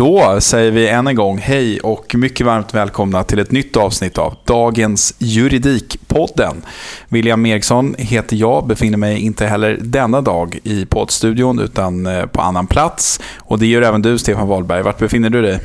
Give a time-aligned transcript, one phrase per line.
[0.00, 4.18] Då säger vi än en gång hej och mycket varmt välkomna till ett nytt avsnitt
[4.18, 6.62] av dagens Juridikpodden.
[7.08, 12.40] William Eriksson heter jag, befinner mig inte heller denna dag i poddstudion utan eh, på
[12.40, 13.20] annan plats.
[13.38, 14.82] Och det gör även du Stefan Wahlberg.
[14.82, 15.60] Vart befinner du dig?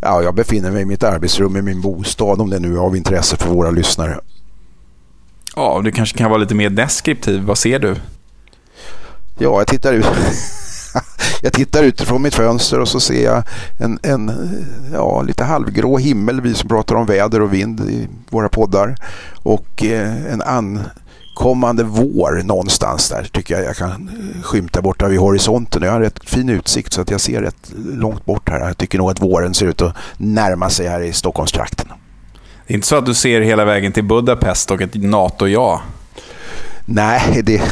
[0.00, 2.96] Ja, jag befinner mig i mitt arbetsrum i min bostad om det nu är av
[2.96, 4.20] intresse för våra lyssnare.
[5.56, 7.42] Ja, du kanske kan vara lite mer deskriptiv.
[7.42, 7.96] Vad ser du?
[9.38, 10.06] Ja, jag tittar ut.
[11.40, 13.42] jag tittar utifrån mitt fönster och så ser jag
[13.78, 14.32] en, en
[14.92, 18.96] ja, lite halvgrå himmel, vi som pratar om väder och vind i våra poddar.
[19.42, 24.10] Och eh, en ankommande vår någonstans där tycker jag jag kan
[24.42, 25.82] skymta borta vid horisonten.
[25.82, 28.60] Jag har rätt fin utsikt så att jag ser rätt långt bort här.
[28.60, 31.88] Jag tycker nog att våren ser ut att närma sig här i Stockholmstrakten.
[32.66, 35.80] Det är inte så att du ser hela vägen till Budapest och ett NATO-ja?
[36.84, 37.62] Nej, det,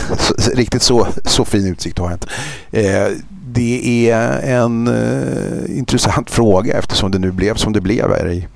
[0.55, 2.29] riktigt så, så fin utsikt har jag inte.
[2.71, 3.13] Eh,
[3.53, 8.47] det är en eh, intressant fråga eftersom det nu blev som det blev här i,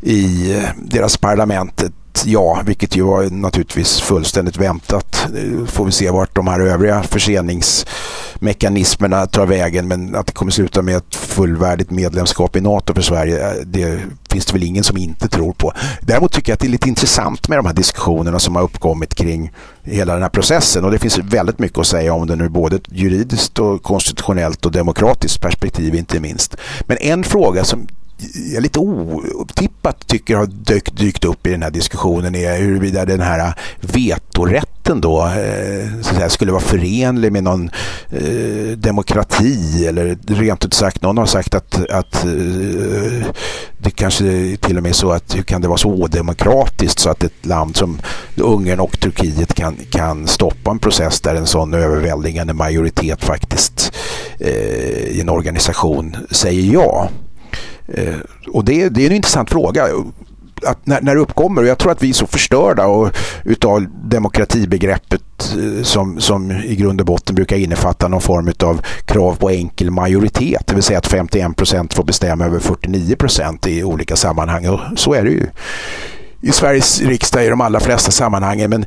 [0.00, 1.92] i eh, deras parlamentet.
[2.24, 5.26] Ja, vilket ju var naturligtvis fullständigt väntat.
[5.34, 9.88] Eh, får vi se vart de här övriga förseningsmekanismerna tar vägen.
[9.88, 14.00] Men att det kommer sluta med ett fullvärdigt medlemskap i NATO för Sverige, eh, det
[14.30, 15.72] finns det väl ingen som inte tror på.
[16.00, 19.14] Däremot tycker jag att det är lite intressant med de här diskussionerna som har uppkommit
[19.14, 19.52] kring
[19.82, 20.84] hela den här processen.
[20.84, 24.72] Och det finns väldigt mycket att säga om det nu, både juridiskt och konstitutionellt och
[24.72, 26.56] demokratiskt perspektiv inte minst.
[26.86, 27.88] Men en fråga som
[28.52, 33.20] jag lite otippat tycker har dykt, dykt upp i den här diskussionen är huruvida den
[33.20, 37.70] här vetorätten då eh, så säga, skulle vara förenlig med någon
[38.10, 43.26] eh, demokrati eller rent ut sagt någon har sagt att, att eh,
[43.78, 47.10] det kanske till och med är så att hur kan det vara så odemokratiskt så
[47.10, 48.00] att ett land som
[48.36, 53.92] Ungern och Turkiet kan, kan stoppa en process där en sån överväldigande majoritet faktiskt
[54.38, 57.08] eh, i en organisation säger ja.
[57.88, 58.14] Eh,
[58.48, 59.86] och det, det, är en intressant fråga.
[60.66, 63.86] Att när, när det uppkommer, och jag tror att vi är så förstörda och, utav
[64.04, 69.50] demokratibegreppet eh, som, som i grund och botten brukar innefatta någon form av krav på
[69.50, 70.66] enkel majoritet.
[70.66, 74.68] Det vill säga att 51 procent får bestämma över 49 procent i olika sammanhang.
[74.68, 75.46] Och så är det ju
[76.40, 78.70] i Sveriges riksdag i de allra flesta sammanhangen.
[78.70, 78.84] Men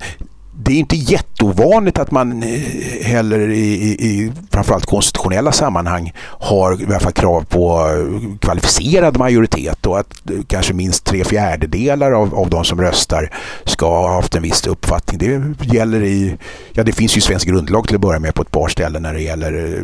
[0.62, 2.60] det är inte jätteovanligt att man eh,
[3.04, 9.86] heller i, i framförallt konstitutionella sammanhang har i alla fall krav på eh, kvalificerad majoritet
[9.86, 13.34] och att eh, kanske minst tre fjärdedelar av, av de som röstar
[13.66, 15.20] ska ha haft en viss uppfattning.
[15.60, 16.38] Det gäller i,
[16.74, 19.14] ja det finns ju svensk grundlag till att börja med på ett par ställen när
[19.14, 19.84] det gäller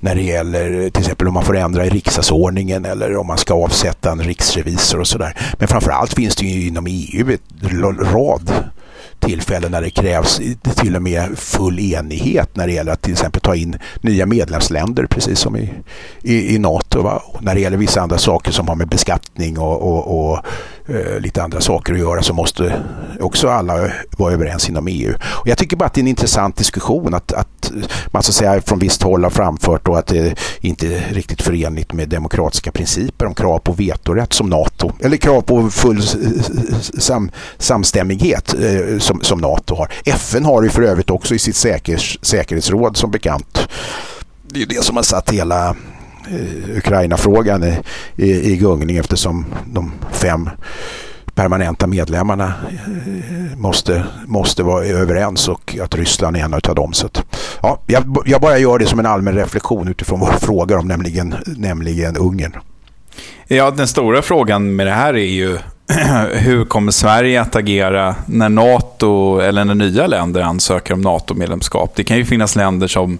[0.00, 3.54] när det gäller till exempel om man får ändra i riksdagsordningen eller om man ska
[3.54, 5.36] avsätta en riksrevisor och sådär.
[5.58, 8.52] Men framförallt finns det ju inom EU en rad
[9.22, 10.40] tillfällen när det krävs
[10.76, 15.06] till och med full enighet när det gäller att till exempel ta in nya medlemsländer
[15.06, 15.72] precis som i,
[16.22, 17.02] i, i NATO.
[17.02, 17.22] Va?
[17.40, 20.38] När det gäller vissa andra saker som har med beskattning och, och, och
[20.88, 22.82] Eh, lite andra saker att göra så måste
[23.20, 25.14] också alla vara överens inom EU.
[25.22, 27.72] Och jag tycker bara att det är en intressant diskussion att, att
[28.06, 31.42] man så att säga från visst håll har framfört då att det inte är riktigt
[31.42, 36.02] förenligt med demokratiska principer om krav på vetorätt som NATO eller krav på full
[36.98, 39.92] sam, samstämmighet eh, som, som NATO har.
[40.04, 43.68] FN har ju för övrigt också i sitt säkerhets, säkerhetsråd som bekant.
[44.48, 45.76] Det är det som har satt hela
[46.30, 47.78] Eh, Ukraina-frågan i,
[48.16, 50.50] i, i gungning eftersom de fem
[51.34, 56.92] permanenta medlemmarna eh, måste, måste vara överens och att Ryssland är en av dem.
[56.92, 57.24] Så att,
[57.62, 61.34] ja, jag, jag, bara gör det som en allmän reflektion utifrån vad frågar om nämligen,
[61.46, 62.52] nämligen Ungern.
[63.52, 65.58] Ja, den stora frågan med det här är ju
[66.32, 71.92] hur kommer Sverige att agera när NATO eller när nya länder ansöker om NATO-medlemskap?
[71.96, 73.18] Det kan ju finnas länder som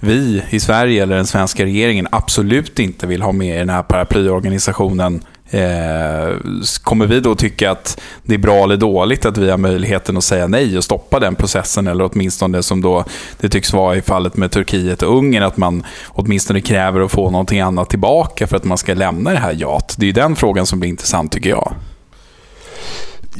[0.00, 3.82] vi i Sverige eller den svenska regeringen absolut inte vill ha med i den här
[3.82, 6.36] paraplyorganisationen Eh,
[6.82, 10.24] kommer vi då tycka att det är bra eller dåligt att vi har möjligheten att
[10.24, 11.86] säga nej och stoppa den processen?
[11.86, 13.04] Eller åtminstone som då
[13.40, 17.30] det tycks vara i fallet med Turkiet och Ungern, att man åtminstone kräver att få
[17.30, 19.94] någonting annat tillbaka för att man ska lämna det här jat.
[19.98, 21.72] Det är den frågan som blir intressant tycker jag.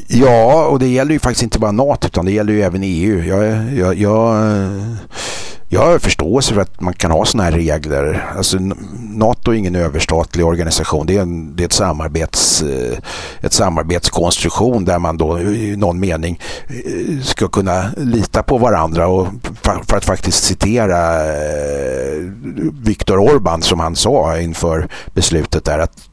[0.06, 3.24] Ja, och det gäller ju faktiskt inte bara NATO utan det gäller ju även EU.
[3.24, 4.44] Jag, jag, jag
[5.72, 8.32] jag har förståelse för att man kan ha sådana här regler.
[8.36, 8.58] Alltså,
[8.98, 11.06] NATO är ingen överstatlig organisation.
[11.06, 12.98] Det är, en, det är ett, samarbets, eh,
[13.40, 19.06] ett samarbetskonstruktion där man då i någon mening eh, ska kunna lita på varandra.
[19.06, 19.26] Och
[19.62, 22.16] för att faktiskt citera eh,
[22.82, 26.09] Viktor Orbán som han sa inför beslutet där att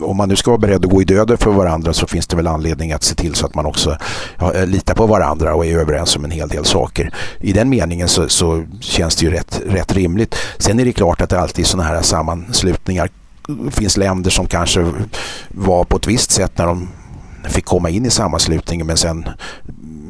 [0.00, 2.36] om man nu ska vara beredd att gå i döden för varandra så finns det
[2.36, 3.96] väl anledning att se till så att man också
[4.38, 7.14] ja, eh, litar på varandra och är överens om en hel del saker.
[7.40, 10.36] I den meningen så, så känns det ju rätt, rätt rimligt.
[10.58, 13.08] Sen är det klart att det alltid är sådana här sammanslutningar
[13.70, 14.92] finns länder som kanske
[15.48, 16.88] var på ett visst sätt när de
[17.44, 19.28] fick komma in i sammanslutningen men sen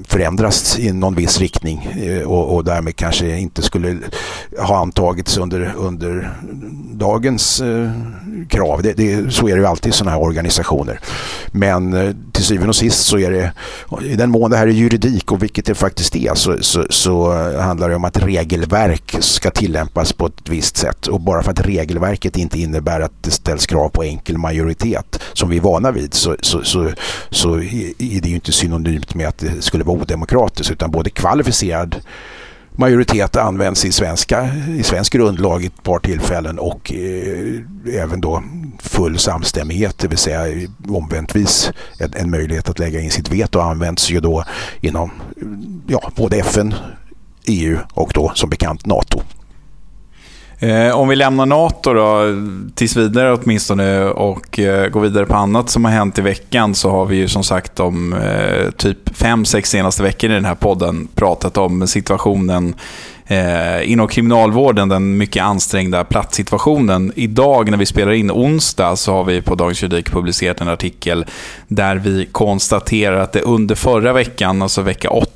[0.05, 3.99] förändras i någon viss riktning eh, och, och därmed kanske inte skulle
[4.59, 6.31] ha antagits under, under
[6.93, 7.91] dagens eh,
[8.49, 8.83] krav.
[8.83, 11.01] Det, det, så är det ju alltid i sådana här organisationer.
[11.53, 13.53] Men eh, till syvende och sist så är det,
[14.05, 17.33] i den mån det här är juridik och vilket det faktiskt är, så, så, så
[17.61, 21.07] handlar det om att regelverk ska tillämpas på ett visst sätt.
[21.07, 25.49] Och bara för att regelverket inte innebär att det ställs krav på enkel majoritet som
[25.51, 26.91] vi är vana vid så, så, så,
[27.31, 31.97] så är det ju inte synonymt med att det skulle vara odemokratiskt utan både kvalificerad
[32.77, 38.43] majoritet används i, svenska, i svensk grundlag i ett par tillfällen och eh, även då
[38.79, 44.11] full samstämmighet, det vill säga omväntvis en, en möjlighet att lägga in sitt veto används
[44.11, 44.45] ju då
[44.81, 45.11] inom
[45.87, 46.75] ja, både FN,
[47.47, 49.23] EU och då som bekant NATO.
[50.63, 52.23] Eh, om vi lämnar NATO då,
[52.75, 56.91] tills vidare åtminstone och eh, går vidare på annat som har hänt i veckan så
[56.91, 60.55] har vi ju som sagt de eh, typ fem, sex senaste veckorna i den här
[60.55, 62.75] podden pratat om situationen
[63.27, 67.13] eh, inom kriminalvården, den mycket ansträngda platssituationen.
[67.17, 71.25] Idag när vi spelar in onsdag så har vi på Dagens Juridik publicerat en artikel
[71.69, 75.31] där vi konstaterar att det under förra veckan, alltså vecka 8,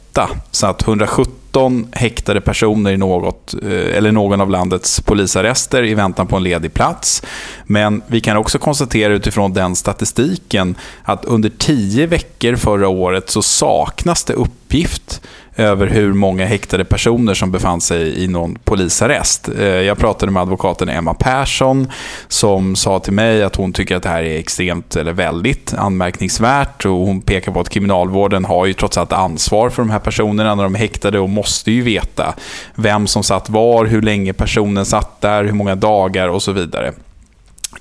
[0.51, 6.27] så att 117 häktade personer i något, eh, eller någon av landets polisarrester i väntan
[6.27, 7.23] på en ledig plats.
[7.65, 13.43] Men vi kan också konstatera utifrån den statistiken att under tio veckor förra året så
[13.43, 15.21] saknas det uppgift
[15.57, 19.49] över hur många häktade personer som befann sig i någon polisarrest.
[19.59, 21.89] Eh, jag pratade med advokaten Emma Persson
[22.29, 26.85] som sa till mig att hon tycker att det här är extremt, eller väldigt anmärkningsvärt
[26.85, 30.55] och hon pekar på att kriminalvården har ju trots allt ansvar för de här personerna
[30.55, 32.35] när de är häktade och måste ju veta
[32.75, 36.93] vem som satt var, hur länge personen satt där, hur många dagar och så vidare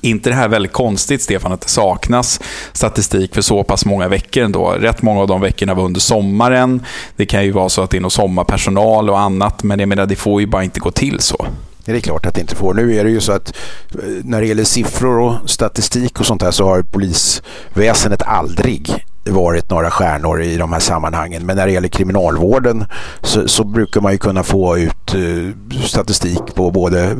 [0.01, 2.39] inte det här väldigt konstigt, Stefan, att det saknas
[2.73, 4.71] statistik för så pass många veckor ändå?
[4.71, 6.85] Rätt många av de veckorna var under sommaren.
[7.15, 10.05] Det kan ju vara så att det är någon sommarpersonal och annat, men jag menar,
[10.05, 11.47] det får ju bara inte gå till så.
[11.85, 12.73] Det är klart att det inte får.
[12.73, 13.53] Nu är det ju så att
[13.93, 19.69] eh, när det gäller siffror och statistik och sånt här så har polisväsendet aldrig varit
[19.69, 21.45] några stjärnor i de här sammanhangen.
[21.45, 22.85] Men när det gäller kriminalvården
[23.21, 25.51] så, så brukar man ju kunna få ut uh,
[25.83, 27.17] statistik på både,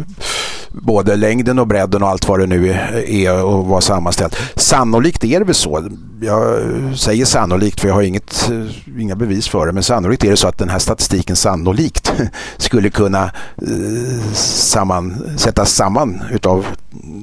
[0.82, 2.70] både längden och bredden och allt vad det nu
[3.08, 4.38] är och vara sammanställt.
[4.56, 5.90] Sannolikt är det väl så.
[6.22, 6.64] Jag
[6.96, 9.72] säger sannolikt för jag har inget, eh, inga bevis för det.
[9.72, 12.14] Men sannolikt är det så att den här statistiken sannolikt
[12.58, 13.24] skulle kunna
[13.62, 16.66] eh, samman, sättas samman utav,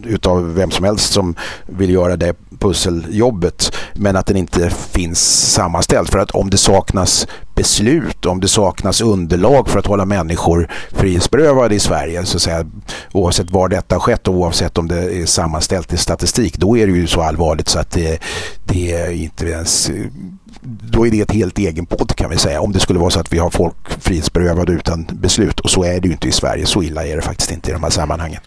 [0.04, 1.35] utav vem som helst som
[1.66, 6.09] vill göra det pusseljobbet men att den inte finns sammanställd.
[6.09, 7.26] För att om det saknas
[7.62, 12.66] beslut, om det saknas underlag för att hålla människor frihetsberövade i Sverige, så att säga,
[13.12, 16.87] oavsett var detta har skett och oavsett om det är sammanställt i statistik, då är
[16.87, 18.23] det ju så allvarligt så att det,
[18.64, 19.90] det är inte ens
[20.64, 22.61] då är det ett helt egen podd kan vi säga.
[22.61, 25.61] Om det skulle vara så att vi har folk frihetsberövade utan beslut.
[25.61, 26.66] Och så är det ju inte i Sverige.
[26.66, 28.40] Så illa är det faktiskt inte i de här sammanhangen.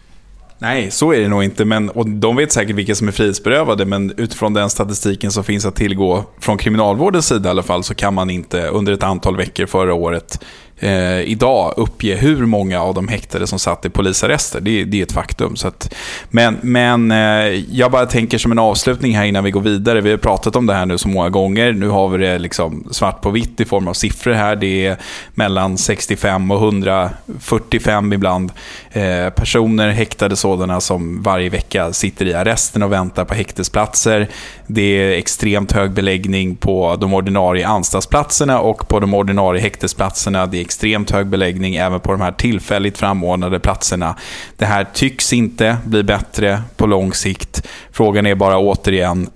[0.58, 1.64] Nej, så är det nog inte.
[1.64, 5.66] Men, och de vet säkert vilka som är frihetsberövade, men utifrån den statistiken som finns
[5.66, 9.36] att tillgå från kriminalvårdens sida i alla fall, så kan man inte under ett antal
[9.36, 10.44] veckor förra året
[10.78, 14.60] eh, idag uppge hur många av de häktade som satt i polisarrester.
[14.60, 15.56] Det, det är ett faktum.
[15.56, 15.94] Så att,
[16.30, 20.00] men men eh, jag bara tänker som en avslutning här innan vi går vidare.
[20.00, 21.72] Vi har pratat om det här nu så många gånger.
[21.72, 24.56] Nu har vi det liksom svart på vitt i form av siffror här.
[24.56, 24.96] Det är
[25.34, 28.52] mellan 65 och 145 ibland
[28.92, 34.28] eh, personer, häktade sådana, som varje vecka sitter i arresten och väntar på häktesplatser.
[34.66, 40.46] Det är extremt hög beläggning på de ordinarie anstaltsplatserna och på de ordinarie häktesplatserna.
[40.46, 44.16] Det är extremt hög beläggning även på de här tillfälligt framordnade platserna.
[44.56, 47.66] Det här tycks inte bli bättre på lång sikt.
[47.92, 49.30] Frågan är bara återigen,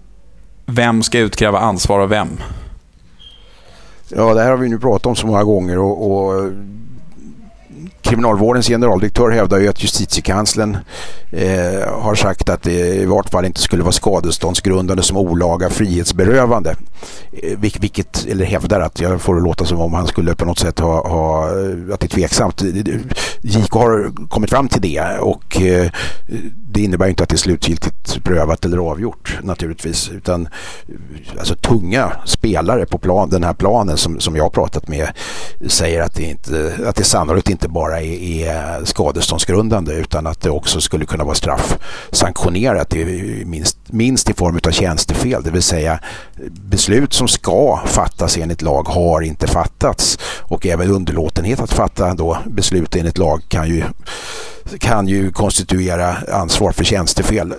[0.66, 2.28] vem ska utkräva ansvar av vem?
[4.08, 6.50] Ja, det här har vi nu pratat om så många gånger och, och
[8.02, 10.76] Kriminalvårdens generaldirektör hävdar ju att justitiekanslern
[11.30, 16.76] eh, har sagt att det i vart fall inte skulle vara skadeståndsgrundande som olaga frihetsberövande.
[17.32, 20.58] Eh, vilket, eller hävdar att, jag får det låta som om han skulle på något
[20.58, 22.62] sätt ha, ha eh, att det är tveksamt.
[23.42, 25.90] JK har kommit fram till det och eh,
[26.72, 30.10] det innebär inte att det är slutgiltigt prövat eller avgjort naturligtvis.
[30.10, 34.88] Utan eh, alltså tunga spelare på plan, den här planen som, som jag har pratat
[34.88, 35.08] med
[35.66, 40.40] säger att det, inte, att det sannolikt inte bara är, är eh, skadeståndsgrundande utan att
[40.40, 42.94] det också skulle kunna vara straffsanktionerat
[43.44, 45.42] minst, minst i form av tjänstefel.
[45.42, 46.00] Det vill säga
[46.50, 52.38] beslut som ska fattas enligt lag har inte fattats och även underlåtenhet att fatta då
[52.46, 53.84] beslut enligt lag kan ju
[54.78, 57.54] kan ju konstituera ansvar för tjänstefel.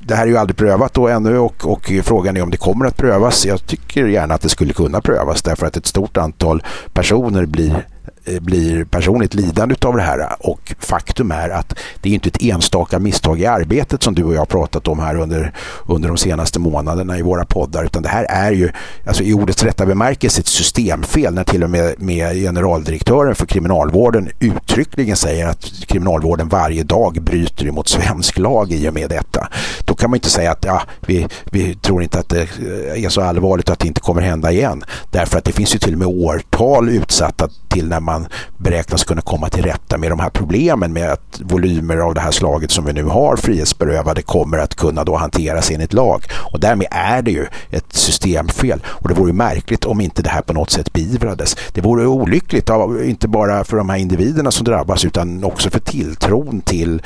[0.00, 2.86] Det här är ju aldrig prövat då ännu och, och, frågan är om det kommer
[2.86, 3.46] att prövas.
[3.46, 6.62] Jag tycker gärna att det skulle kunna prövas därför att ett stort antal
[6.92, 7.86] personer blir
[8.28, 10.36] Eh, blir personligt lidande av det här.
[10.38, 14.34] Och faktum är att det är inte ett enstaka misstag i arbetet som du och
[14.34, 15.52] jag har pratat om här under,
[15.86, 17.84] under de senaste månaderna i våra poddar.
[17.84, 18.70] Utan det här är ju
[19.06, 24.28] alltså i ordets rätta bemärkelse ett systemfel när till och med, med generaldirektören för kriminalvården
[24.40, 29.48] uttryckligen säger att kriminalvården varje dag bryter emot svensk lag i och med detta.
[29.84, 33.08] Då kan man inte säga att ja, vi, vi tror inte att det eh, är
[33.08, 34.84] så allvarligt att det inte kommer hända igen.
[35.10, 38.15] Därför att det finns ju till och med årtal utsatta till när man
[38.56, 42.30] beräknas kunna komma till rätta med de här problemen med att volymer av det här
[42.30, 46.24] slaget som vi nu har frihetsberövade kommer att kunna då hanteras enligt lag.
[46.52, 48.82] Och därmed är det ju ett systemfel.
[48.86, 51.56] Och det vore märkligt om inte det här på något sätt beivrades.
[51.72, 52.70] Det vore olyckligt,
[53.04, 57.02] inte bara för de här individerna som drabbas utan också för tilltron till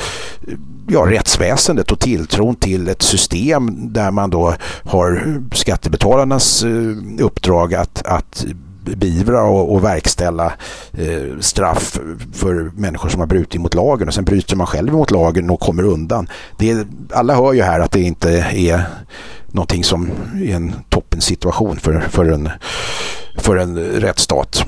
[0.88, 8.02] ja, rättsväsendet och tilltron till ett system där man då har skattebetalarnas eh, uppdrag att,
[8.04, 8.44] att
[8.84, 10.52] beivra och, och verkställa
[10.92, 11.98] eh, straff
[12.32, 15.60] för människor som har brutit mot lagen och sen bryter man själv mot lagen och
[15.60, 16.28] kommer undan.
[16.58, 18.82] Det alla hör ju här att det inte är
[19.46, 22.48] någonting som är en toppensituation för, för, en,
[23.38, 24.66] för en rättsstat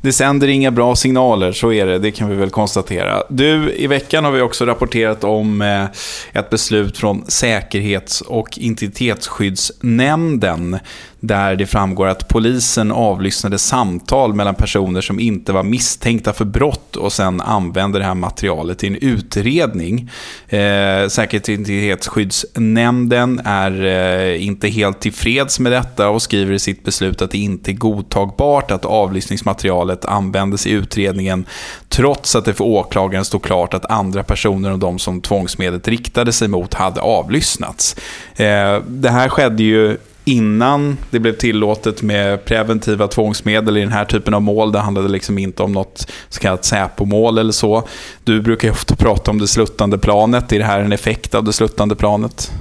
[0.00, 1.98] det sänder inga bra signaler, så är det.
[1.98, 3.22] Det kan vi väl konstatera.
[3.28, 5.84] Du, i veckan har vi också rapporterat om eh,
[6.32, 10.78] ett beslut från Säkerhets och integritetsskyddsnämnden
[11.20, 16.96] där det framgår att polisen avlyssnade samtal mellan personer som inte var misstänkta för brott
[16.96, 20.10] och sen använde det här materialet i en utredning.
[20.48, 26.84] Eh, Säkerhets och integritetsskyddsnämnden är eh, inte helt tillfreds med detta och skriver i sitt
[26.84, 31.46] beslut att det inte är godtagbart att avlyssningsmaterialet användes i utredningen
[31.88, 36.32] trots att det för åklagaren stod klart att andra personer och de som tvångsmedlet riktade
[36.32, 37.96] sig mot hade avlyssnats.
[38.36, 39.98] Eh, det här skedde ju
[40.28, 44.72] innan det blev tillåtet med preventiva tvångsmedel i den här typen av mål.
[44.72, 47.88] Det handlade liksom inte om något så kallat Säpo-mål eller så.
[48.24, 50.52] Du brukar ju ofta prata om det sluttande planet.
[50.52, 52.52] Är det här en effekt av det sluttande planet?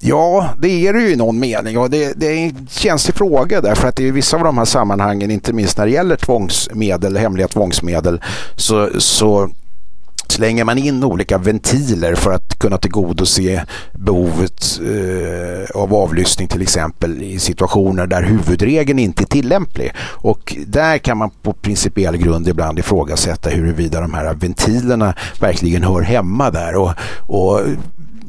[0.00, 3.60] Ja, det är det ju i någon mening och det, det är en känslig fråga
[3.60, 7.48] därför att i vissa av de här sammanhangen, inte minst när det gäller tvångsmedel, hemliga
[7.48, 8.20] tvångsmedel,
[8.56, 9.50] så, så
[10.32, 17.22] slänger man in olika ventiler för att kunna tillgodose behovet eh, av avlyssning till exempel
[17.22, 19.92] i situationer där huvudregeln inte är tillämplig.
[20.00, 26.02] Och där kan man på principiell grund ibland ifrågasätta huruvida de här ventilerna verkligen hör
[26.02, 26.76] hemma där.
[26.76, 27.60] Och, och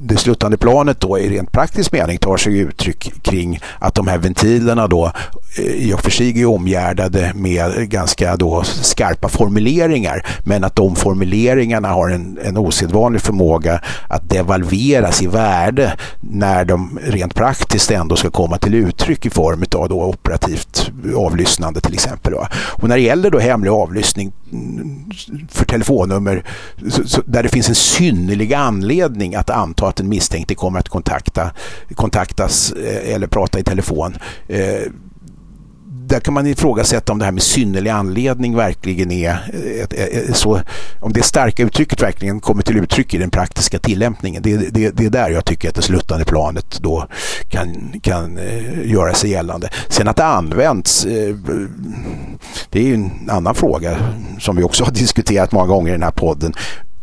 [0.01, 4.17] det slutande planet då i rent praktisk mening tar sig uttryck kring att de här
[4.17, 5.11] ventilerna då
[5.57, 10.95] eh, i och för sig är omgärdade med ganska då skarpa formuleringar men att de
[10.95, 18.15] formuleringarna har en, en osedvanlig förmåga att devalveras i värde när de rent praktiskt ändå
[18.15, 22.33] ska komma till uttryck i form av då operativt avlyssnande till exempel.
[22.53, 24.31] Och när det gäller då hemlig avlyssning
[25.49, 26.43] för telefonnummer
[26.89, 30.89] så, så, där det finns en synnerlig anledning att anta att den misstänkte kommer att
[30.89, 31.51] kontakta,
[31.95, 34.17] kontaktas eh, eller prata i telefon.
[34.47, 34.81] Eh,
[35.91, 40.37] där kan man ifrågasätta om det här med synnerlig anledning verkligen är eh, ett, ett,
[40.37, 40.61] så,
[40.99, 44.41] om det starka uttrycket verkligen kommer till uttryck i den praktiska tillämpningen.
[44.43, 47.07] Det, det, det är där jag tycker att det sluttande planet då
[47.49, 49.69] kan, kan eh, göra sig gällande.
[49.87, 51.35] Sen att det används, eh,
[52.69, 53.97] det är ju en annan fråga
[54.39, 56.53] som vi också har diskuterat många gånger i den här podden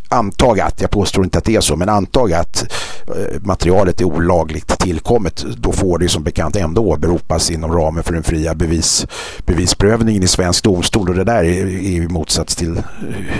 [0.08, 2.72] antag att, jag påstår inte att det är så, men antag att
[3.08, 8.12] eh, materialet är olagligt tillkommet, då får det som bekant ändå åberopas inom ramen för
[8.12, 9.06] den fria bevis,
[9.46, 12.82] bevisprövningen i svensk domstol och det där är, i motsats till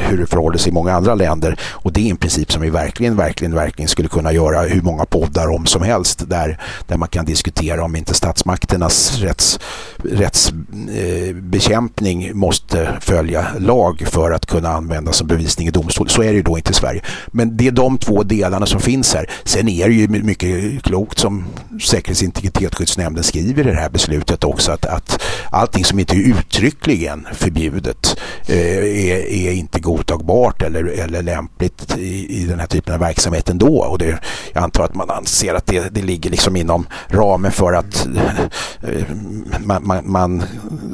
[0.09, 2.71] hur det förhåller sig i många andra länder och det är en princip som vi
[2.71, 7.09] verkligen, verkligen, verkligen skulle kunna göra hur många poddar om som helst där, där man
[7.09, 9.61] kan diskutera om inte statsmakternas rätts,
[9.97, 16.09] rättsbekämpning eh, måste följa lag för att kunna användas som bevisning i domstol.
[16.09, 17.01] Så är det ju då inte Sverige.
[17.27, 19.31] Men det är de två delarna som finns här.
[19.45, 24.45] Sen är det ju mycket klokt som Säkerhets- och integritetsskyddsnämnden skriver i det här beslutet
[24.45, 30.85] också att, att allting som inte är uttryckligen förbjudet eh, är, är, inte godtagbart eller,
[30.85, 33.79] eller lämpligt i, i den här typen av verksamhet ändå.
[33.79, 34.19] Och det,
[34.53, 39.17] jag antar att man anser att det, det ligger liksom inom ramen för att eh,
[39.65, 40.43] man, man, man,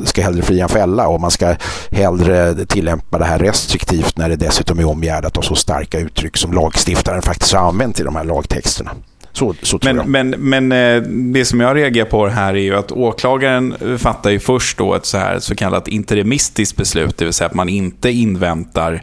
[0.04, 1.54] ska hellre fria än fälla och man ska
[1.90, 6.52] hellre tillämpa det här restriktivt när det dessutom är omgärdat av så starka uttryck som
[6.52, 8.90] lagstiftaren faktiskt har använt i de här lagtexterna.
[9.32, 12.92] Så, så men, men, men eh, det som jag reagerar på här är ju att
[12.92, 17.48] åklagaren fattar ju först då ett så, här, så kallat interimistiskt beslut, det vill säga
[17.48, 19.02] att man inte inväntar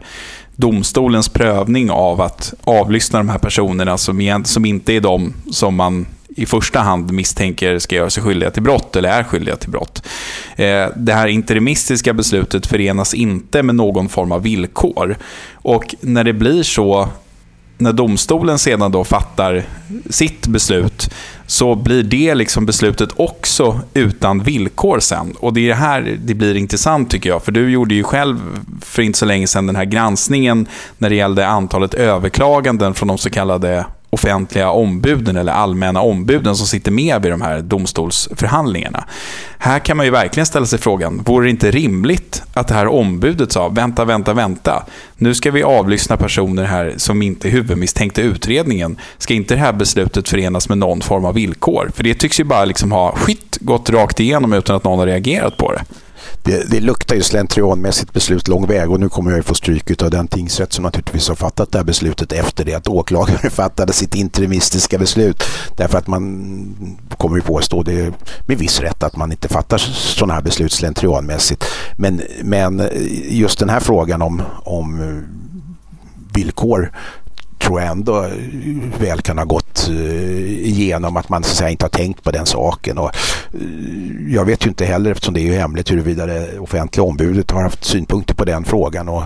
[0.56, 6.06] domstolens prövning av att avlyssna de här personerna som, som inte är de som man
[6.36, 10.06] i första hand misstänker ska göra sig skyldiga till brott eller är skyldiga till brott.
[10.56, 15.16] Eh, det här interimistiska beslutet förenas inte med någon form av villkor.
[15.54, 17.08] Och när det blir så,
[17.78, 19.64] när domstolen sedan då fattar
[20.10, 21.10] sitt beslut,
[21.46, 25.34] så blir det liksom beslutet också utan villkor sen.
[25.40, 27.42] Och det är här det blir intressant tycker jag.
[27.42, 28.38] För du gjorde ju själv
[28.80, 30.66] för inte så länge sedan den här granskningen
[30.98, 36.66] när det gällde antalet överklaganden från de så kallade offentliga ombuden eller allmänna ombuden som
[36.66, 39.04] sitter med vid de här domstolsförhandlingarna.
[39.58, 42.86] Här kan man ju verkligen ställa sig frågan, vore det inte rimligt att det här
[42.86, 48.22] ombudet sa, vänta, vänta, vänta, nu ska vi avlyssna personer här som inte är huvudmisstänkta
[48.22, 48.96] i utredningen.
[49.18, 51.90] Ska inte det här beslutet förenas med någon form av villkor?
[51.94, 55.06] För det tycks ju bara liksom ha skit gått rakt igenom utan att någon har
[55.06, 55.84] reagerat på det
[56.42, 60.02] det, det luktar ju slentrianmässigt beslut lång väg och nu kommer jag ju få stryk
[60.02, 63.92] av den tingsrätt som naturligtvis har fattat det här beslutet efter det att åklagaren fattade
[63.92, 65.44] sitt interimistiska beslut.
[65.76, 68.14] Därför att man kommer ju påstå det
[68.46, 71.64] med viss rätt att man inte fattar sådana här beslut slentrianmässigt.
[71.96, 72.88] Men, men
[73.28, 75.22] just den här frågan om, om
[76.34, 76.92] villkor
[77.60, 78.30] tror jag ändå eh,
[79.00, 82.30] väl kan ha gått eh, igenom att man så att säga, inte har tänkt på
[82.30, 82.98] den saken.
[82.98, 83.10] Och
[83.54, 83.60] eh,
[84.28, 87.62] jag vet ju inte heller, eftersom det är ju hemligt, huruvida det offentliga ombudet har
[87.62, 89.22] haft synpunkter på den frågan och,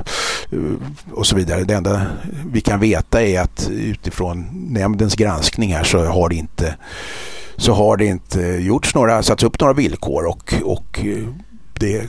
[1.13, 1.65] och så vidare.
[1.65, 2.07] Det enda
[2.53, 6.75] vi kan veta är att utifrån nämndens granskning här så har det inte
[7.57, 11.01] så har det inte gjorts några, satts upp några villkor och, och
[11.79, 12.09] det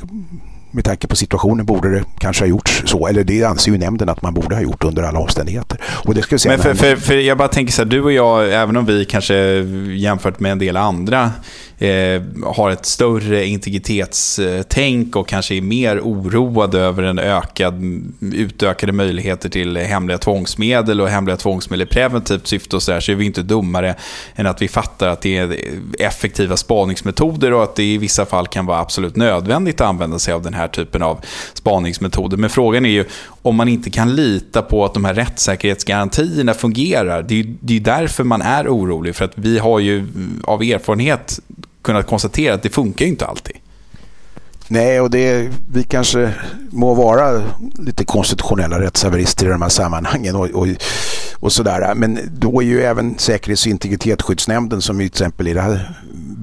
[0.75, 3.07] med tanke på situationen borde det kanske ha gjorts så.
[3.07, 5.79] Eller det anser ju nämnden att man borde ha gjort under alla omständigheter.
[6.05, 8.11] Och det ska säga Men för, för, för jag bara tänker så här, du och
[8.11, 9.35] jag, även om vi kanske
[9.95, 11.31] jämfört med en del andra
[11.77, 12.21] eh,
[12.55, 17.81] har ett större integritetstänk och kanske är mer oroade över en ökad,
[18.21, 23.11] utökade möjligheter till hemliga tvångsmedel och hemliga tvångsmedel i preventivt syfte och så där, så
[23.11, 23.95] är vi inte dummare
[24.35, 25.55] än att vi fattar att det är
[25.99, 30.33] effektiva spaningsmetoder och att det i vissa fall kan vara absolut nödvändigt att använda sig
[30.33, 31.19] av den här här typen av
[31.53, 32.37] spaningsmetoder.
[32.37, 33.05] Men frågan är ju
[33.41, 37.23] om man inte kan lita på att de här rättssäkerhetsgarantierna fungerar.
[37.23, 40.07] Det är, det är därför man är orolig, för att vi har ju
[40.43, 41.39] av erfarenhet
[41.81, 43.55] kunnat konstatera att det funkar ju inte alltid.
[44.67, 46.33] Nej, och det, vi kanske
[46.69, 47.43] må vara
[47.77, 50.67] lite konstitutionella rättshaverister i de här sammanhangen och, och,
[51.39, 51.95] och sådär.
[51.95, 55.95] Men då är ju även Säkerhets och integritetsskyddsnämnden som till exempel i det här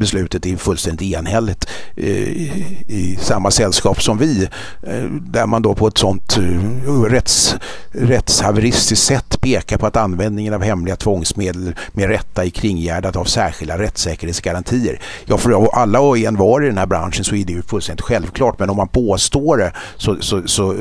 [0.02, 4.48] beslutet är fullständigt enhälligt eh, i samma sällskap som vi.
[4.82, 7.54] Eh, där man då på ett sånt eh, rätts,
[7.90, 13.78] rättshaveristiskt sätt pekar på att användningen av hemliga tvångsmedel med rätta är kringgärdat av särskilda
[13.78, 15.00] rättssäkerhetsgarantier.
[15.24, 18.04] Ja, för alla och en var i den här branschen så är det ju fullständigt
[18.04, 18.58] självklart.
[18.58, 20.76] Men om man påstår det så, så, så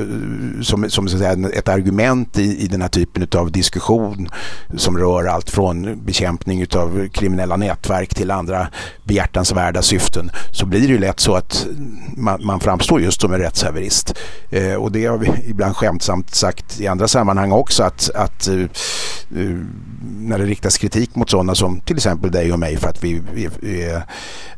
[0.62, 4.30] som, som så säga, ett argument i, i den här typen av diskussion
[4.78, 8.68] som rör allt från bekämpning av kriminella nätverk till andra
[9.12, 11.68] behjärtansvärda syften så blir det ju lätt så att
[12.18, 14.18] man, man framstår just som en rättshaverist.
[14.50, 18.66] Eh, och det har vi ibland skämtsamt sagt i andra sammanhang också att, att eh,
[19.36, 19.58] Eh,
[20.22, 23.22] när det riktas kritik mot sådana som till exempel dig och mig för att vi,
[23.36, 24.04] är, är,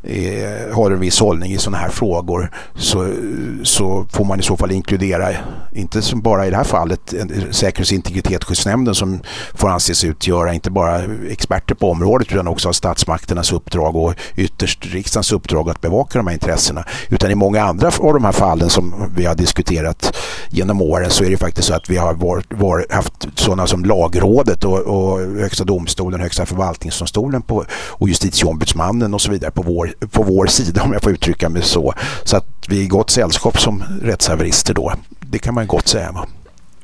[0.02, 3.14] är, har en viss hållning i sådana här frågor så,
[3.62, 5.28] så får man i så fall inkludera,
[5.72, 7.14] inte som bara i det här fallet,
[7.50, 9.20] Säkerhets och integritetsskyddsnämnden som
[9.54, 14.86] får anses utgöra inte bara experter på området utan också har statsmakternas uppdrag och ytterst
[14.86, 16.84] riksdagens uppdrag att bevaka de här intressena.
[17.08, 20.16] Utan i många andra av de här fallen som vi har diskuterat
[20.50, 23.84] genom åren så är det faktiskt så att vi har varit, varit, haft sådana som
[23.84, 29.94] lagrådet och, och Högsta domstolen, Högsta förvaltningsdomstolen på, och justitieombudsmannen och så vidare på vår,
[30.10, 31.94] på vår sida om jag får uttrycka mig så.
[32.24, 34.92] Så att vi är i gott sällskap som rättshaverister då.
[35.20, 36.12] Det kan man gott säga.
[36.12, 36.26] Va?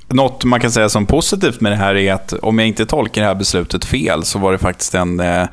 [0.09, 3.23] Något man kan säga som positivt med det här är att om jag inte tolkar
[3.23, 5.47] det här beslutet fel så var det faktiskt en eh,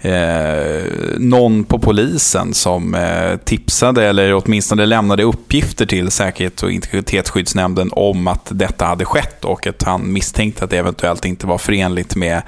[0.00, 0.84] eh,
[1.16, 8.28] någon på polisen som eh, tipsade eller åtminstone lämnade uppgifter till Säkerhets och integritetsskyddsnämnden om
[8.28, 12.42] att detta hade skett och att han misstänkte att det eventuellt inte var förenligt med,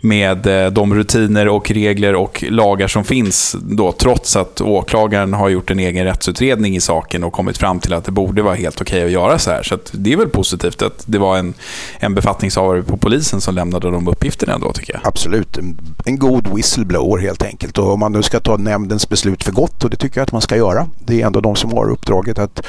[0.00, 5.48] med eh, de rutiner och regler och lagar som finns då, trots att åklagaren har
[5.48, 8.80] gjort en egen rättsutredning i saken och kommit fram till att det borde vara helt
[8.80, 9.62] okej att göra så här.
[9.62, 11.54] Så det är väl positivt att det var en,
[11.98, 15.02] en befattningshavare på polisen som lämnade de uppgifterna ändå, tycker jag.
[15.04, 15.58] Absolut.
[16.04, 17.78] En god whistle whistleblower helt enkelt.
[17.78, 20.32] Och om man nu ska ta nämndens beslut för gott och det tycker jag att
[20.32, 20.88] man ska göra.
[20.98, 22.60] Det är ändå de som har uppdraget att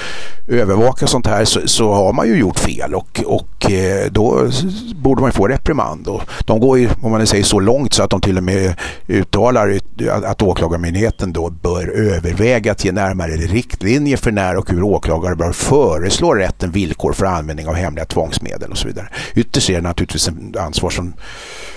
[0.48, 4.50] övervaka sånt här så, så har man ju gjort fel och, och eh, då
[4.96, 6.08] borde man få reprimand.
[6.08, 8.76] Och de går ju, om man säger så långt så att de till och med
[9.08, 9.80] uttalar
[10.26, 15.52] att åklagarmyndigheten då bör överväga att ge närmare riktlinjer för när och hur åklagare bör
[15.52, 19.10] föreslå rätten villkor för användning av hemliga tvångsmedel och så vidare.
[19.36, 21.14] Ytterst är det naturligtvis en ansvar som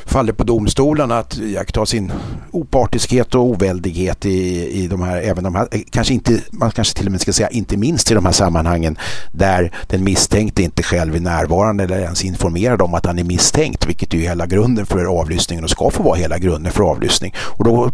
[0.05, 2.13] faller på domstolarna att iaktta sin
[2.51, 6.99] opartiskhet och oväldighet i, i de här, även de här, eh, kanske inte, man kanske
[6.99, 8.99] till och med ska säga inte minst i de här sammanhangen
[9.33, 13.87] där den misstänkte inte själv är närvarande eller ens informerad om att han är misstänkt,
[13.87, 17.35] vilket är ju hela grunden för avlyssningen och ska få vara hela grunden för avlyssning.
[17.37, 17.91] Och då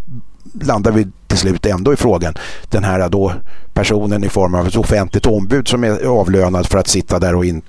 [0.61, 2.35] landar vi till slut ändå i frågan.
[2.71, 3.33] Den här då
[3.75, 7.45] personen i form av ett offentligt ombud som är avlönad för att sitta där och
[7.45, 7.63] in,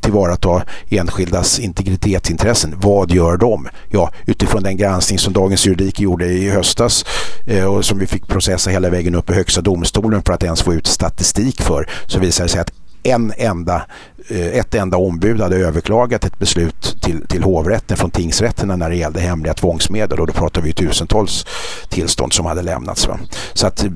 [0.00, 2.74] tillvarata enskildas integritetsintressen.
[2.76, 3.68] Vad gör de?
[3.88, 7.04] Ja, utifrån den granskning som Dagens Juridik gjorde i höstas
[7.46, 10.62] eh, och som vi fick processa hela vägen upp i Högsta domstolen för att ens
[10.62, 13.82] få ut statistik för så visar det sig att en enda,
[14.28, 18.96] eh, ett enda ombud hade överklagat ett beslut till, till hovrätten från tingsrätterna när det
[18.96, 21.46] gällde hemliga tvångsmedel och då pratar vi tusentals
[21.88, 23.08] tillstånd som hade lämnats.
[23.08, 23.18] Va?
[23.52, 23.90] Så att eh,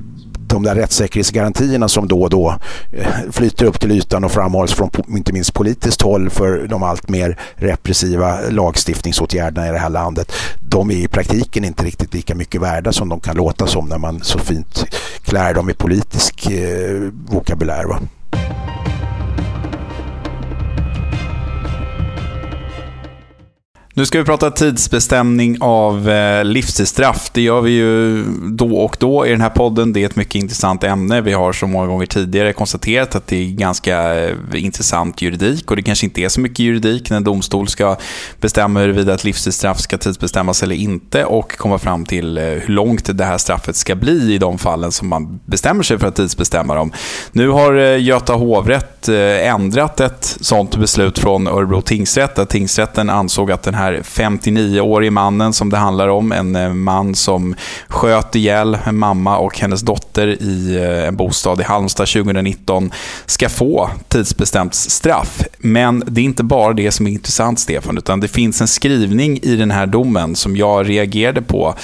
[0.47, 2.55] de där rättssäkerhetsgarantierna som då och då
[2.91, 7.09] eh, flyter upp till ytan och framhålls från inte minst politiskt håll för de allt
[7.09, 10.31] mer repressiva lagstiftningsåtgärderna i det här landet.
[10.59, 13.97] De är i praktiken inte riktigt lika mycket värda som de kan låta som när
[13.97, 14.85] man så fint
[15.21, 17.83] klär dem i politisk eh, vokabulär.
[17.83, 17.99] Va?
[23.97, 27.29] Nu ska vi prata tidsbestämning av eh, livstidsstraff.
[27.33, 29.93] Det gör vi ju då och då i den här podden.
[29.93, 31.21] Det är ett mycket intressant ämne.
[31.21, 35.75] Vi har så många gånger tidigare konstaterat att det är ganska eh, intressant juridik och
[35.75, 37.97] det kanske inte är så mycket juridik när en domstol ska
[38.41, 43.17] bestämma huruvida ett livstidsstraff ska tidsbestämmas eller inte och komma fram till eh, hur långt
[43.17, 46.75] det här straffet ska bli i de fallen som man bestämmer sig för att tidsbestämma
[46.75, 46.91] dem.
[47.31, 53.51] Nu har Göta hovrätt Eh, ändrat ett sånt beslut från Örebro tingsrätt där tingsrätten ansåg
[53.51, 56.31] att den här 59-årige mannen som det handlar om.
[56.31, 57.55] En eh, man som
[57.87, 62.91] sköt ihjäl en mamma och hennes dotter i eh, en bostad i Halmstad 2019
[63.25, 65.43] ska få tidsbestämt straff.
[65.57, 69.39] Men det är inte bara det som är intressant, Stefan, utan det finns en skrivning
[69.41, 71.75] i den här domen som jag reagerade på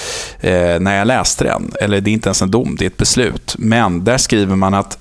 [0.79, 1.71] när jag läste den.
[1.81, 3.55] Eller det är inte ens en dom, det är ett beslut.
[3.57, 4.97] Men där skriver man att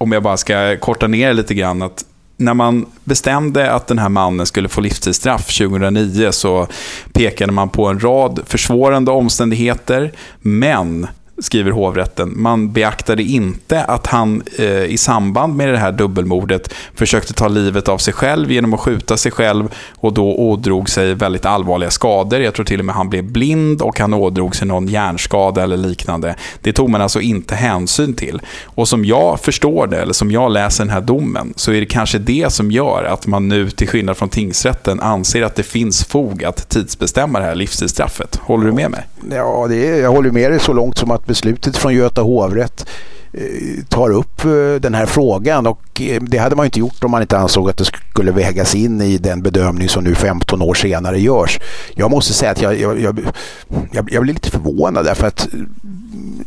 [0.00, 2.04] om jag bara ska korta ner lite grann, att
[2.36, 6.66] när man bestämde att den här mannen skulle få livstidsstraff 2009 så
[7.12, 11.06] pekade man på en rad försvårande omständigheter, men
[11.40, 12.32] skriver hovrätten.
[12.36, 17.88] Man beaktade inte att han eh, i samband med det här dubbelmordet försökte ta livet
[17.88, 22.40] av sig själv genom att skjuta sig själv och då ådrog sig väldigt allvarliga skador.
[22.40, 25.76] Jag tror till och med han blev blind och han ådrog sig någon hjärnskada eller
[25.76, 26.34] liknande.
[26.60, 28.40] Det tog man alltså inte hänsyn till.
[28.64, 31.86] Och som jag förstår det, eller som jag läser den här domen, så är det
[31.86, 36.04] kanske det som gör att man nu, till skillnad från tingsrätten, anser att det finns
[36.04, 38.36] fog att tidsbestämma det här livstidsstraffet.
[38.36, 39.06] Håller du med mig?
[39.30, 42.86] Ja, det är, jag håller med dig så långt som att beslutet från Göta hovrätt
[43.32, 47.10] eh, tar upp eh, den här frågan och eh, det hade man inte gjort om
[47.10, 50.74] man inte ansåg att det skulle vägas in i den bedömning som nu 15 år
[50.74, 51.60] senare görs.
[51.94, 55.48] Jag måste säga att jag, jag, jag, jag blir lite förvånad därför att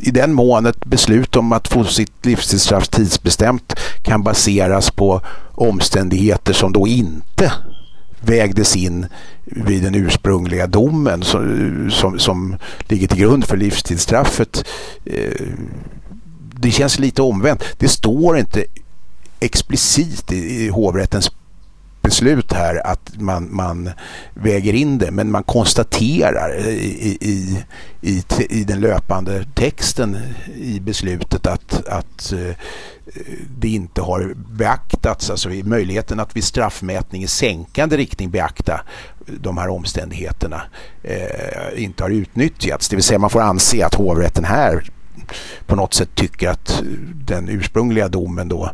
[0.00, 5.20] i den mån ett beslut om att få sitt livstidsstraff tidsbestämt kan baseras på
[5.54, 7.52] omständigheter som då inte
[8.28, 9.06] vägdes in
[9.44, 12.56] vid den ursprungliga domen som, som, som
[12.88, 14.64] ligger till grund för livstidsstraffet.
[15.04, 15.46] Eh,
[16.60, 17.64] det känns lite omvänt.
[17.78, 18.64] Det står inte
[19.40, 21.30] explicit i hovrättens
[22.04, 23.90] beslut här att man, man
[24.34, 27.64] väger in det men man konstaterar i, i,
[28.00, 30.18] i, i den löpande texten
[30.56, 32.56] i beslutet att, att eh,
[33.58, 38.80] det inte har beaktats, alltså möjligheten att vid straffmätning i sänkande riktning beakta
[39.26, 40.62] de här omständigheterna
[41.02, 42.88] eh, inte har utnyttjats.
[42.88, 44.90] Det vill säga man får anse att hovrätten här
[45.66, 46.82] på något sätt tycker att
[47.24, 48.70] den ursprungliga domen då,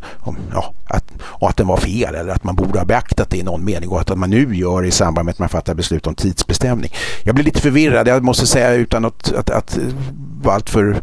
[0.53, 3.43] ja, att, och att den var fel eller att man borde ha beaktat det i
[3.43, 6.15] någon mening och att man nu gör i samband med att man fattar beslut om
[6.15, 6.91] tidsbestämning.
[7.23, 9.79] Jag blir lite förvirrad, jag måste säga utan att, att, att
[10.41, 11.01] vara alltför...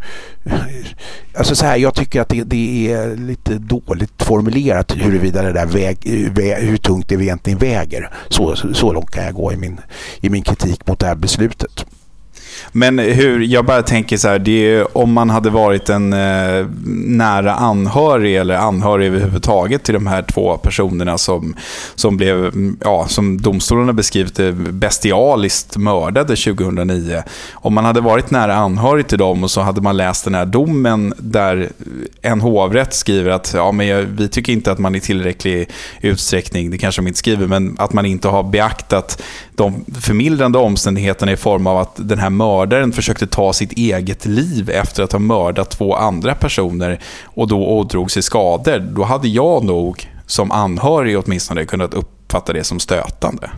[1.35, 5.67] Alltså så här, jag tycker att det, det, är lite dåligt formulerat huruvida det där
[5.67, 8.11] väg, väg, hur tungt det egentligen väger.
[8.29, 9.81] Så, så långt kan jag gå i min,
[10.21, 11.87] i min kritik mot det här beslutet.
[12.73, 16.67] Men hur, jag bara tänker så här, det är, om man hade varit en eh,
[17.07, 21.55] nära anhörig eller anhörig överhuvudtaget till de här två personerna som,
[21.95, 22.53] som blev,
[22.85, 27.23] ja, som domstolarna beskrivit det, bestialiskt mördade 2009.
[27.53, 30.47] Om man hade varit nära anhörig till dem och så hade man läst den här
[30.47, 31.69] domen där
[32.23, 35.69] en hovrätt skriver att ja, men vi tycker inte att man i tillräcklig
[36.01, 39.23] utsträckning, det kanske de inte skriver, men att man inte har beaktat
[39.59, 44.71] de förmildrande omständigheterna i form av att den här mördaren försökte ta sitt eget liv
[44.71, 49.65] efter att ha mördat två andra personer och då ådrog sig skador, då hade jag
[49.65, 53.51] nog som anhörig åtminstone kunnat uppfatta det som stötande.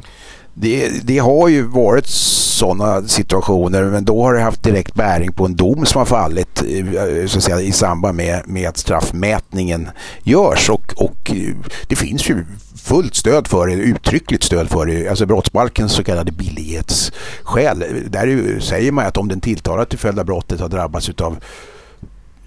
[0.55, 5.45] Det, det, har ju varit sådana situationer men då har det haft direkt bäring på
[5.45, 9.89] en dom som har fallit eh, så att säga, i samband med, med att straffmätningen
[10.23, 11.55] görs och, och eh,
[11.87, 12.45] det finns ju
[12.77, 15.09] fullt stöd för det, uttryckligt stöd för det.
[15.09, 17.85] Alltså brottsbalkens så kallade billighetsskäl.
[18.09, 21.39] Där säger man att om den tilltalade till följd av brottet har drabbats av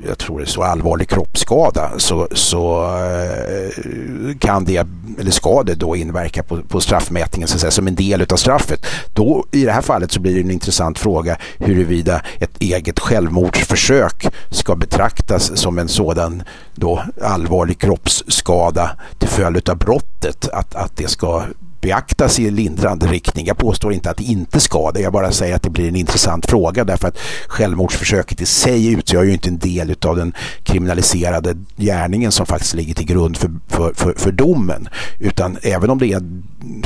[0.08, 4.88] jag tror det är så allvarlig kroppsskada så, så eh, kan det,
[5.20, 8.36] eller ska det då inverka på, på straffmätningen så att säga, som en del av
[8.36, 8.86] straffet.
[9.13, 14.28] Då i det här fallet så blir det en intressant fråga huruvida ett eget självmordsförsök
[14.50, 16.44] ska betraktas som en sådan
[16.76, 20.50] då allvarlig kroppsskada till följd av brottet.
[20.54, 21.44] Att, att det ska
[21.84, 23.46] beaktas i lindrande riktning.
[23.46, 25.02] Jag påstår inte att det inte ska det.
[25.02, 27.17] Jag bara säger att det blir en intressant fråga därför att
[27.48, 32.93] självmordsförsöket i sig utgör ju inte en del av den kriminaliserade gärningen som faktiskt ligger
[32.93, 34.89] till grund för, för, för, för domen.
[35.19, 36.22] Utan även om det är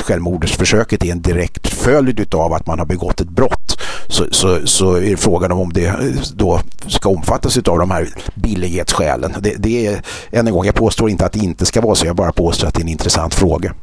[0.02, 4.96] självmordsförsöket är en direkt följd av att man har begått ett brott så, så, så
[4.96, 5.94] är frågan om det
[6.34, 9.34] då ska omfattas av de här billighetsskälen.
[9.40, 12.06] Det, det är, än en gång, jag påstår inte att det inte ska vara så.
[12.06, 13.74] Jag bara påstår att det är en intressant fråga.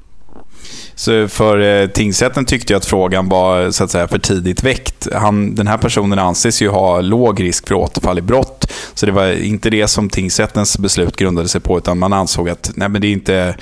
[0.95, 5.07] Så för eh, tingsrätten tyckte jag att frågan var så att säga, för tidigt väckt.
[5.13, 8.64] Han, den här personen anses ju ha låg risk för återfall i brott.
[8.93, 12.71] Så det var inte det som tingsrättens beslut grundade sig på, utan man ansåg att
[12.75, 13.55] nej, men det, är inte,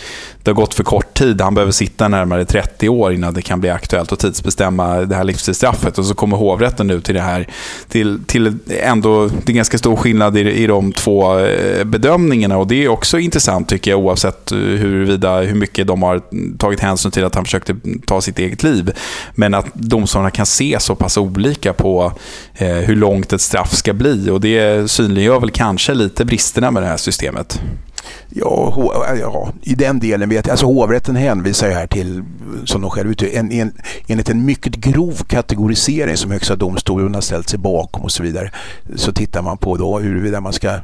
[0.43, 1.41] det har gått för kort tid.
[1.41, 5.23] Han behöver sitta närmare 30 år innan det kan bli aktuellt att tidsbestämma det här
[5.23, 5.97] livstidsstraffet.
[5.97, 7.47] Och så kommer hovrätten nu till det här,
[7.87, 12.57] till, till ändå, det är ganska stor skillnad i, i de två eh, bedömningarna.
[12.57, 16.21] Och det är också intressant tycker jag, oavsett huruvida, hur mycket de har
[16.57, 18.91] tagit hänsyn till att han försökte ta sitt eget liv.
[19.35, 22.11] Men att domstolarna kan se så pass olika på
[22.55, 24.29] eh, hur långt ett straff ska bli.
[24.29, 27.61] Och det synliggör väl kanske lite bristerna med det här systemet.
[28.29, 28.73] Ja,
[29.11, 30.51] äh, ja, i den delen vet jag.
[30.51, 32.23] Alltså hovrätten hänvisar här till,
[32.65, 33.73] som de själva uttrycker, en, en,
[34.07, 38.51] enligt en mycket grov kategorisering som Högsta domstolen har ställt sig bakom och så vidare.
[38.95, 40.79] Så tittar man på då huruvida man ska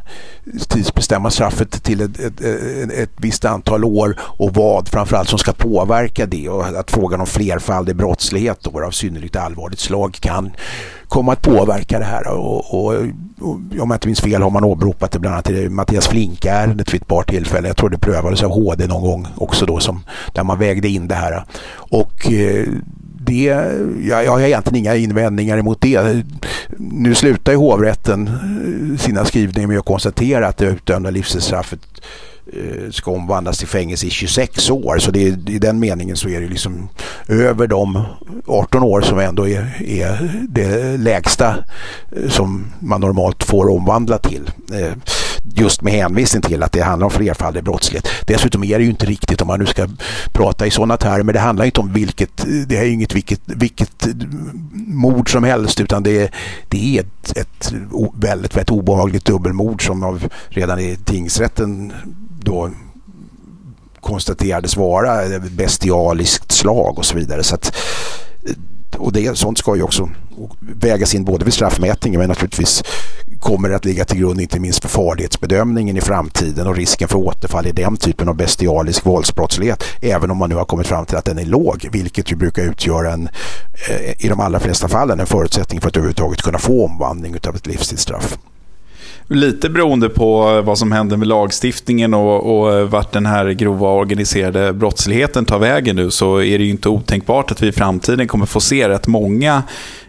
[0.68, 5.52] tidsbestämma straffet till ett, ett, ett, ett visst antal år och vad framförallt som ska
[5.54, 10.52] påverka det och att frågan om flerfaldig brottslighet då, av synnerligt allvarligt slag kan
[11.10, 12.28] komma att påverka det här.
[12.28, 12.94] Och, och,
[13.40, 16.94] och, om jag inte minns fel har man åberopat det bland annat i Mattias Flink-ärendet
[16.94, 17.68] vid ett par tillfällen.
[17.68, 21.08] Jag tror det prövades av HD någon gång också då som, där man vägde in
[21.08, 21.44] det här.
[21.76, 22.68] Och eh,
[23.26, 23.44] det,
[24.08, 26.24] jag, jag har egentligen inga invändningar emot det.
[26.78, 31.80] Nu slutar ju hovrätten eh, sina skrivningar med att konstatera att det utdömda livstidsstraffet
[32.54, 34.98] Eh, ska omvandlas till fängelse i 26 år.
[35.00, 36.90] Så det, i den meningen så är det liksom
[37.28, 38.04] över de
[38.48, 41.56] 18 år som ändå är, är det lägsta
[42.12, 44.52] eh, som man normalt får omvandla till.
[44.74, 44.94] Eh,
[45.54, 48.08] Just med hänvisning till att det handlar om flerfaldig brottslighet.
[48.26, 49.88] Dessutom är det ju inte riktigt om man nu ska
[50.32, 51.34] prata i sådana termer.
[51.34, 54.08] Det handlar inte om vilket, det är inget vilket, vilket
[54.88, 56.32] mord som helst utan det är,
[56.70, 57.74] det är ett, ett
[58.14, 61.94] väldigt, väldigt obehagligt dubbelmord som av, redan i tingsrätten
[62.44, 62.72] då
[64.02, 67.44] konstaterades vara bestialiskt slag och så vidare.
[67.44, 67.76] Så att,
[69.00, 70.10] och det, sånt ska ju också
[70.60, 72.84] vägas in både vid straffmätningen men naturligtvis
[73.40, 77.18] kommer det att ligga till grund inte minst för farlighetsbedömningen i framtiden och risken för
[77.18, 81.18] återfall i den typen av bestialisk våldsbrottslighet även om man nu har kommit fram till
[81.18, 83.30] att den är låg vilket ju brukar utgöra en,
[83.90, 87.56] eh, i de allra flesta fallen en förutsättning för att överhuvudtaget kunna få omvandling av
[87.56, 88.38] ett livstidsstraff.
[89.32, 94.74] Lite beroende på vad som händer med lagstiftningen och, och vart den här grova organiserade
[94.74, 98.46] brottsligheten tar vägen nu så är det ju inte otänkbart att vi i framtiden kommer
[98.46, 99.64] få se rätt många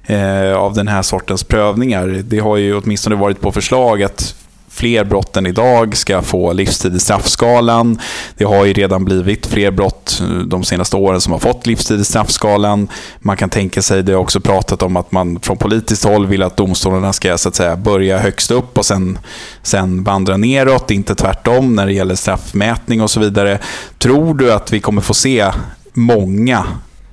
[0.06, 2.06] eh, av den här sortens prövningar.
[2.06, 4.34] Det har ju åtminstone varit på förslag att
[4.80, 7.98] fler brott än idag ska få livstid i straffskalan.
[8.36, 12.00] Det har ju redan blivit fler brott eh, de senaste åren som har fått livstid
[12.00, 12.88] i straffskalan.
[13.18, 16.42] Man kan tänka sig, det har också pratat om att man från politiskt håll vill
[16.42, 19.18] att domstolarna ska så att säga, börja högst upp och sen,
[19.62, 23.58] sen vandra neråt, inte tvärtom när det gäller straffmätning och så vidare.
[23.98, 25.50] Tror du att vi kommer få se
[25.92, 26.66] många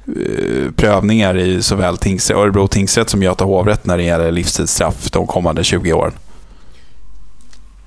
[0.07, 5.27] eh, prövningar i såväl tingsrätt, Örebro tingsrätt som Göta hovrätt när det gäller livstidsstraff de
[5.27, 6.13] kommande 20 åren?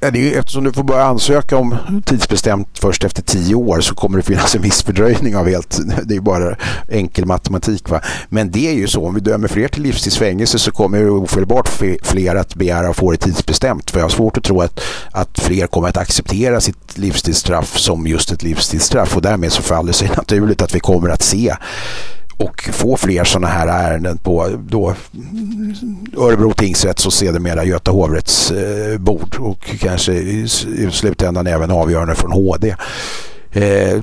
[0.02, 3.94] Ja, det är, eftersom du får börja ansöka om tidsbestämt först efter tio år så
[3.94, 6.56] kommer det finnas en viss fördröjning av helt, det är bara
[6.88, 7.88] enkel matematik.
[7.88, 8.00] Va?
[8.28, 11.68] Men det är ju så, om vi dömer fler till livstidsfängelse så kommer det ofelbart
[12.02, 13.90] fler att begära att få det tidsbestämt.
[13.90, 18.06] För jag har svårt att tro att, att fler kommer att acceptera sitt livstidsstraff som
[18.06, 21.56] just ett livstidsstraff och därmed så faller det sig naturligt att vi kommer att se
[22.40, 24.94] och få fler sådana här ärenden på då
[26.16, 30.42] Örebro tingsrätt och sedermera Göta hovrätts eh, bord och kanske i,
[30.76, 32.74] i slutändan även avgörande från HD.
[33.52, 34.00] Eh,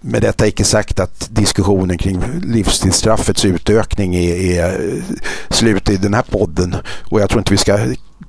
[0.00, 5.02] med detta icke sagt att diskussionen kring livstidsstraffets utökning är, är
[5.50, 6.76] slut i den här podden
[7.10, 7.78] och jag tror inte vi ska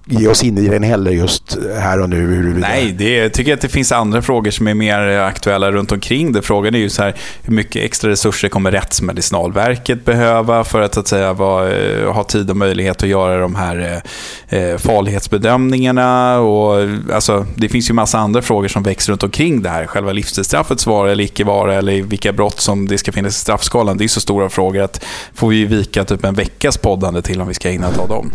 [0.05, 2.15] ge oss in i den heller just här och nu.
[2.15, 5.91] Hur Nej, det, jag tycker att det finns andra frågor som är mer aktuella runt
[5.91, 6.41] omkring det.
[6.41, 11.07] Frågan är ju så här, hur mycket extra resurser kommer Rättsmedicinalverket behöva för att, att
[11.07, 14.03] säga, vara, eh, ha tid och möjlighet att göra de här
[14.49, 16.39] eh, eh, farlighetsbedömningarna.
[16.39, 19.85] Och, alltså, det finns ju massa andra frågor som växer runt omkring det här.
[19.85, 23.97] Själva livstidsstraffets vara eller icke vara eller vilka brott som det ska finnas i straffskalan.
[23.97, 27.47] Det är så stora frågor att får vi vika typ en veckas poddande till om
[27.47, 28.31] vi ska hinna ta dem.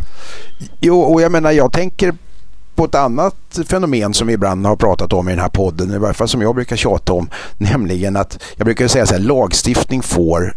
[0.80, 2.14] Jo, och jag menar jag tänker
[2.74, 3.34] på ett annat
[3.68, 6.42] fenomen som vi ibland har pratat om i den här podden, i varje fall som
[6.42, 10.54] jag brukar tjata om, nämligen att jag brukar säga så här, lagstiftning får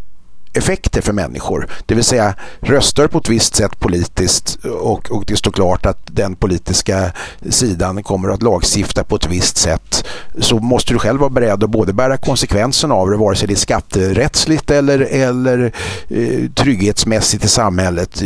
[0.53, 1.67] effekter för människor.
[1.85, 5.99] Det vill säga röstar på ett visst sätt politiskt och, och det står klart att
[6.05, 7.11] den politiska
[7.49, 10.05] sidan kommer att lagstifta på ett visst sätt
[10.39, 13.53] så måste du själv vara beredd att både bära konsekvenserna av det vare sig det
[13.53, 15.71] är skatterättsligt eller, eller
[16.09, 18.23] eh, trygghetsmässigt i samhället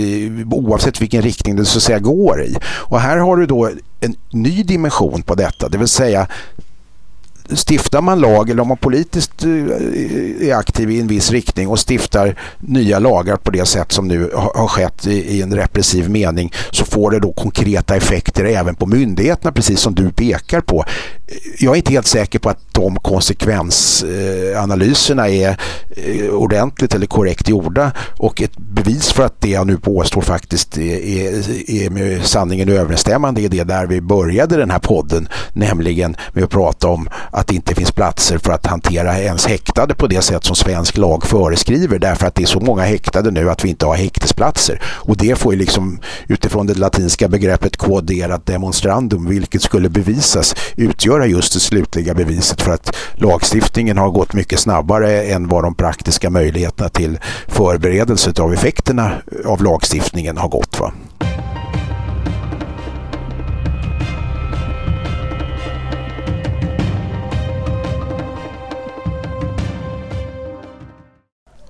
[0.51, 2.57] oavsett vilken riktning det så att säga går i.
[2.65, 6.27] Och här har du då en ny dimension på detta, det vill säga
[7.55, 9.49] stiftar man lag eller om man politiskt eh,
[10.49, 14.31] är aktiv i en viss riktning och stiftar nya lagar på det sätt som nu
[14.33, 19.51] har skett i en repressiv mening så får det då konkreta effekter även på myndigheterna
[19.51, 20.85] precis som du pekar på.
[21.59, 25.57] Jag är inte helt säker på att de konsekvensanalyserna är
[25.89, 30.77] eh, ordentligt eller korrekt gjorda och ett bevis för att det jag nu påstår faktiskt
[30.77, 36.43] är, är med sanningen överensstämmande är det där vi började den här podden nämligen med
[36.43, 40.21] att prata om att det inte finns platser för att hantera ens häktade på det
[40.21, 43.69] sätt som svensk lag föreskriver därför att det är så många häktade nu att vi
[43.69, 44.81] inte har häktesplatser.
[44.83, 51.25] Och det får ju liksom utifrån det latinska begreppet quoderat demonstrandum, vilket skulle bevisas, utgöra
[51.25, 56.29] just det slutliga beviset för att lagstiftningen har gått mycket snabbare än vad de praktiska
[56.29, 59.11] möjligheterna till förberedelse av effekterna
[59.45, 60.79] av lagstiftningen har gått.
[60.79, 60.91] Va?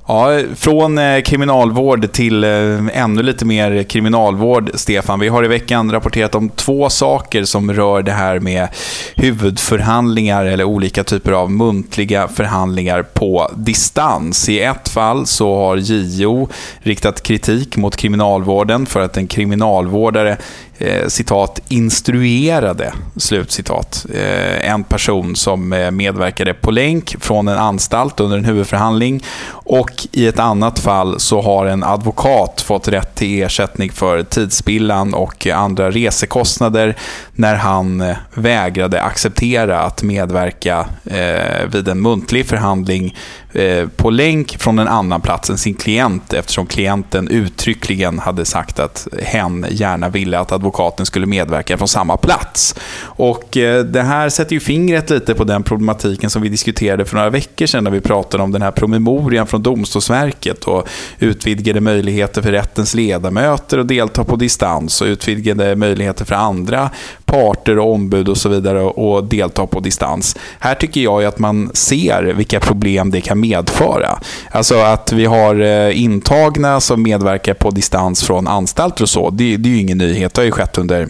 [0.10, 2.50] Ja, från eh, kriminalvård till eh,
[2.94, 5.20] ännu lite mer kriminalvård, Stefan.
[5.20, 8.68] Vi har i veckan rapporterat om två saker som rör det här med
[9.16, 14.50] huvudförhandlingar eller olika typer av muntliga förhandlingar på distans.
[14.50, 20.38] I ett fall så har JO riktat kritik mot kriminalvården för att en kriminalvårdare
[20.78, 28.20] eh, citat, instruerade, slutcitat, eh, en person som eh, medverkade på länk från en anstalt
[28.20, 29.24] under en huvudförhandling.
[29.50, 35.14] Och i ett annat fall så har en advokat fått rätt till ersättning för tidsspillan
[35.14, 36.96] och andra resekostnader
[37.32, 43.16] när han eh, vägrade acceptera att medverka eh, vid en muntlig förhandling
[43.58, 48.80] Eh, på länk från en annan plats än sin klient eftersom klienten uttryckligen hade sagt
[48.80, 52.76] att hen gärna ville att advokaten skulle medverka från samma plats.
[53.00, 57.16] Och eh, Det här sätter ju fingret lite på den problematiken som vi diskuterade för
[57.16, 60.88] några veckor sedan när vi pratade om den här promemorian från Domstolsverket och
[61.20, 66.90] utvidgade möjligheter för rättens ledamöter att delta på distans och utvidgade möjligheter för andra
[67.26, 70.36] parter och ombud och så vidare att delta på distans.
[70.60, 74.20] Här tycker jag att man ser vilka problem det kan medföra.
[74.52, 79.58] Alltså att vi har eh, intagna som medverkar på distans från anstalter och så, det,
[79.58, 80.34] det är ju ingen nyhet.
[80.34, 81.08] Det har ju skett under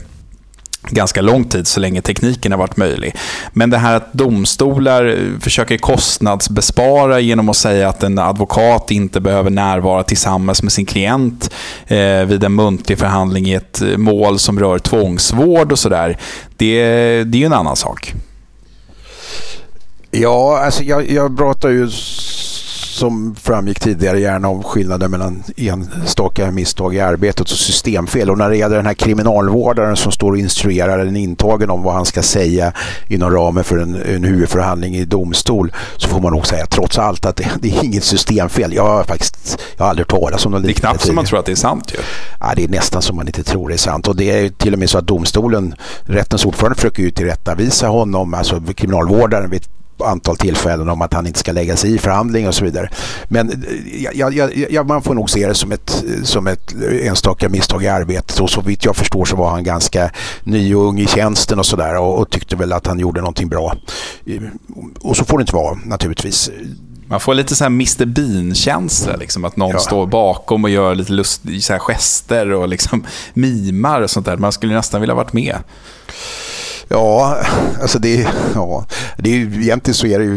[0.89, 3.15] ganska lång tid så länge tekniken har varit möjlig.
[3.53, 9.19] Men det här att domstolar eh, försöker kostnadsbespara genom att säga att en advokat inte
[9.21, 11.51] behöver närvara tillsammans med sin klient
[11.87, 16.17] eh, vid en muntlig förhandling i ett eh, mål som rör tvångsvård och sådär.
[16.57, 16.83] Det,
[17.23, 18.13] det är ju en annan sak.
[20.21, 21.89] Ja, alltså jag, jag pratar ju
[22.97, 28.29] som framgick tidigare gärna om skillnaden mellan enstaka misstag i arbetet och systemfel.
[28.29, 31.93] Och när det gäller den här kriminalvårdaren som står och instruerar en intagen om vad
[31.93, 32.73] han ska säga
[33.07, 37.25] inom ramen för en, en huvudförhandling i domstol så får man nog säga trots allt
[37.25, 38.73] att det, det är inget systemfel.
[38.73, 41.39] Jag har faktiskt jag har aldrig talat om något Det är knappt som man tror
[41.39, 41.97] att det är sant ju.
[42.39, 44.07] Ja, det är nästan som man inte tror det är sant.
[44.07, 48.33] Och det är till och med så att domstolen, rättens ordförande försöker ju tillrättavisa honom,
[48.33, 49.63] alltså kriminalvårdaren vid
[49.99, 52.89] antal tillfällen om att han inte ska lägga sig i förhandling och så vidare.
[53.27, 57.49] Men eh, jag, jag, jag, man får nog se det som ett, som ett enstaka
[57.49, 60.11] misstag i arbetet och så vitt jag förstår så var han ganska
[60.43, 63.49] ny och ung i tjänsten och sådär och, och tyckte väl att han gjorde någonting
[63.49, 63.75] bra.
[64.99, 66.49] Och så får det inte vara naturligtvis.
[67.09, 69.79] Man får lite så här Mr Bean-känsla, liksom, att någon ja.
[69.79, 74.37] står bakom och gör lite lust, så här gester och liksom mimar och sånt där.
[74.37, 75.57] Man skulle nästan vilja varit med.
[76.89, 77.37] Ja,
[77.81, 78.85] alltså det, ja,
[79.17, 80.35] det är ju, egentligen så är det ju,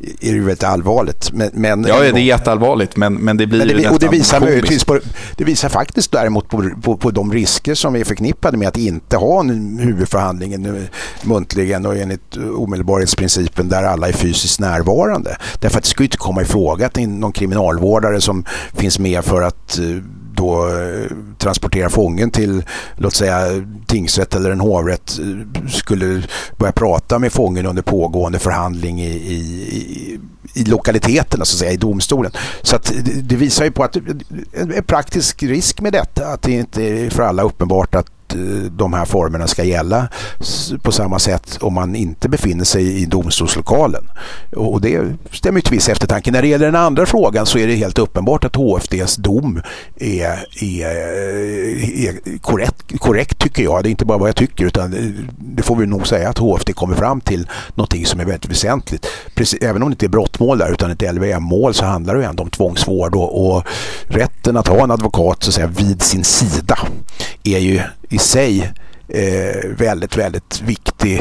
[0.00, 1.32] är det ju väldigt allvarligt.
[1.32, 4.40] Men, men, ja, det är jätteallvarligt, men, men det blir men det, och det visar,
[4.40, 5.00] möjligtvis på,
[5.36, 9.16] det visar faktiskt däremot på, på, på, de risker som är förknippade med att inte
[9.16, 10.66] ha en huvudförhandling
[11.22, 15.36] muntligen och enligt omedelbarhetsprincipen där alla är fysiskt närvarande.
[15.60, 19.24] Därför att det ska ju inte komma i fråga att någon kriminalvårdare som finns med
[19.24, 19.84] för att eh,
[20.38, 22.64] då eh, transportera fången till
[22.96, 26.22] låt säga tingsrätt eller en hovrätt eh, skulle
[26.56, 30.20] börja prata med fången under pågående förhandling i, i,
[30.54, 32.32] i lokaliteterna så alltså att säga, i domstolen.
[32.62, 33.96] Så att det visar ju på att
[34.52, 38.92] en praktisk risk med detta att det inte är för alla uppenbart att Eh, de
[38.92, 40.08] här formerna ska gälla
[40.82, 44.10] på samma sätt om man inte befinner sig i domstolslokalen.
[44.56, 46.30] Och det stämmer till viss eftertanke.
[46.30, 49.62] När det gäller den andra frågan så är det helt uppenbart att HFDs dom
[49.96, 53.82] är, är, eh, är korrekt, korrekt tycker jag.
[53.82, 54.94] Det är inte bara vad jag tycker utan
[55.38, 59.06] det får vi nog säga att HFD kommer fram till någonting som är väldigt väsentligt.
[59.34, 62.42] Precis, även om det inte är brottmål där utan ett LVM-mål så handlar det ändå
[62.42, 63.64] om tvångsvård och, och
[64.06, 66.78] rätten att ha en advokat så att säga, vid sin sida
[67.44, 67.80] är ju
[68.10, 68.72] i sig
[69.08, 71.18] eh, väldigt, väldigt viktig,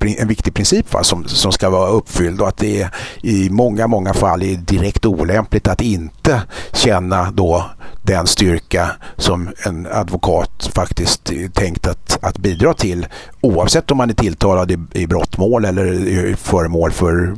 [0.00, 2.90] eh, en viktig princip va, som, som ska vara uppfylld och att det är,
[3.22, 7.64] i många, många fall är direkt olämpligt att inte känna då
[8.02, 13.06] den styrka som en advokat faktiskt tänkt att, att bidra till
[13.40, 17.34] oavsett om man är tilltalad i, i brottmål eller är föremål för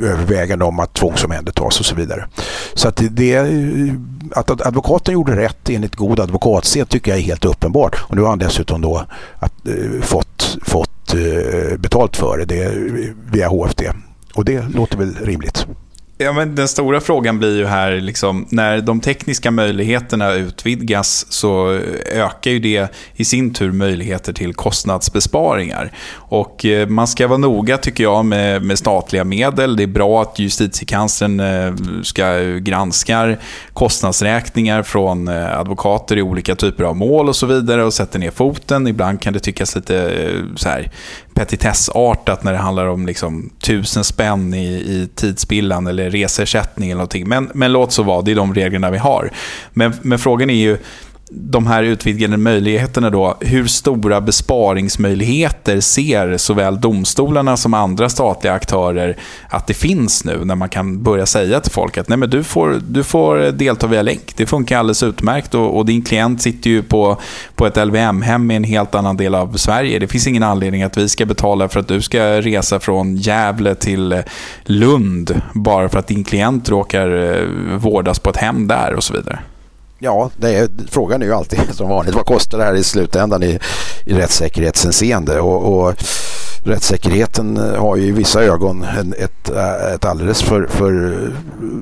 [0.00, 2.26] övervägande om att tvångsomhändertas och så vidare.
[2.74, 3.38] Så att det,
[4.32, 7.96] att advokaten gjorde rätt enligt god advokatsed tycker jag är helt uppenbart.
[8.00, 9.04] Och nu har han dessutom då
[9.38, 13.82] att, eh, fått, fått eh, betalt för det, det via HFD.
[14.34, 15.66] Och det låter väl rimligt.
[16.20, 21.80] Ja, men den stora frågan blir ju här, liksom, när de tekniska möjligheterna utvidgas så
[22.12, 25.92] ökar ju det i sin tur möjligheter till kostnadsbesparingar.
[26.14, 29.76] Och eh, man ska vara noga tycker jag med, med statliga medel.
[29.76, 33.36] Det är bra att justitiekanslern eh, ska granska
[33.72, 38.30] kostnadsräkningar från eh, advokater i olika typer av mål och så vidare och sätter ner
[38.30, 38.86] foten.
[38.86, 40.12] Ibland kan det tyckas lite
[40.56, 40.90] så här,
[41.38, 47.28] petitessartat när det handlar om liksom tusen spänn i, i tidsspillan eller reseersättning eller någonting.
[47.28, 49.30] Men, men låt så vara, det är de reglerna vi har.
[49.72, 50.78] Men, men frågan är ju,
[51.30, 59.16] de här utvidgade möjligheterna då, hur stora besparingsmöjligheter ser såväl domstolarna som andra statliga aktörer
[59.48, 62.44] att det finns nu när man kan börja säga till folk att Nej, men du,
[62.44, 64.36] får, du får delta via länk.
[64.36, 67.20] Det funkar alldeles utmärkt och, och din klient sitter ju på,
[67.54, 69.98] på ett LVM-hem i en helt annan del av Sverige.
[69.98, 73.74] Det finns ingen anledning att vi ska betala för att du ska resa från Gävle
[73.74, 74.22] till
[74.64, 79.12] Lund bara för att din klient råkar eh, vårdas på ett hem där och så
[79.14, 79.38] vidare.
[79.98, 83.42] Ja, det är, frågan är ju alltid som vanligt vad kostar det här i slutändan
[83.42, 83.58] i,
[84.04, 85.40] i rättssäkerhetshänseende?
[85.40, 85.94] Och, och
[86.64, 89.48] rättssäkerheten har ju i vissa ögon en, ett,
[89.94, 91.20] ett alldeles för, för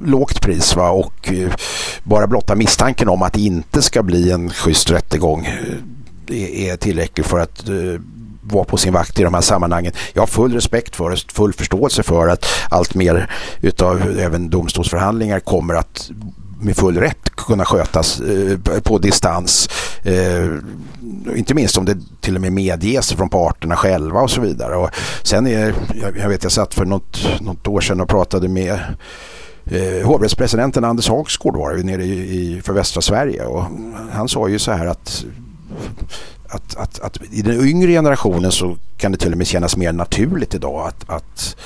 [0.06, 0.76] lågt pris.
[0.76, 0.90] Va?
[0.90, 1.50] Och eh,
[2.02, 6.76] bara blotta misstanken om att det inte ska bli en schysst rättegång eh, är, är
[6.76, 8.00] tillräckligt för att eh,
[8.42, 9.92] vara på sin vakt i de här sammanhangen.
[10.12, 15.40] Jag har full respekt för och full förståelse för att allt mer utav även domstolsförhandlingar
[15.40, 16.10] kommer att
[16.60, 19.68] med full rätt kunna skötas eh, på distans.
[20.02, 20.50] Eh,
[21.36, 24.76] inte minst om det till och med medges från parterna själva och så vidare.
[24.76, 24.90] Och
[25.22, 28.80] sen är, jag, jag vet jag satt för något, något år sedan och pratade med
[29.64, 33.64] eh, hovrättspresidenten Anders Hagsgård var det, nere i, i, för västra Sverige och
[34.12, 35.24] han sa ju så här att
[36.48, 39.92] att, att, att i den yngre generationen så kan det till och med kännas mer
[39.92, 41.56] naturligt idag att, att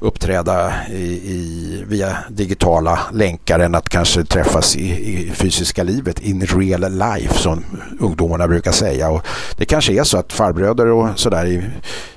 [0.00, 6.46] uppträda i, i, via digitala länkar än att kanske träffas i, i, fysiska livet, in
[6.46, 7.64] real life som
[8.00, 9.10] ungdomarna brukar säga.
[9.10, 9.26] Och
[9.56, 11.62] det kanske är så att farbröder och sådär i,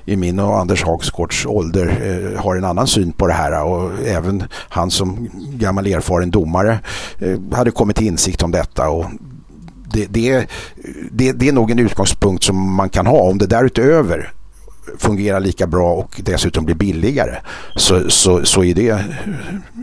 [0.04, 3.90] i min och Anders Hagsgårds ålder eh, har en annan syn på det här och
[4.06, 6.78] även han som gammal erfaren domare
[7.18, 9.06] eh, hade kommit till insikt om detta och
[9.92, 10.46] det, det,
[11.10, 13.18] det, det är nog en utgångspunkt som man kan ha.
[13.18, 14.32] Om det därutöver
[14.98, 17.36] fungerar lika bra och dessutom blir billigare
[17.76, 18.88] så, så, så är, det,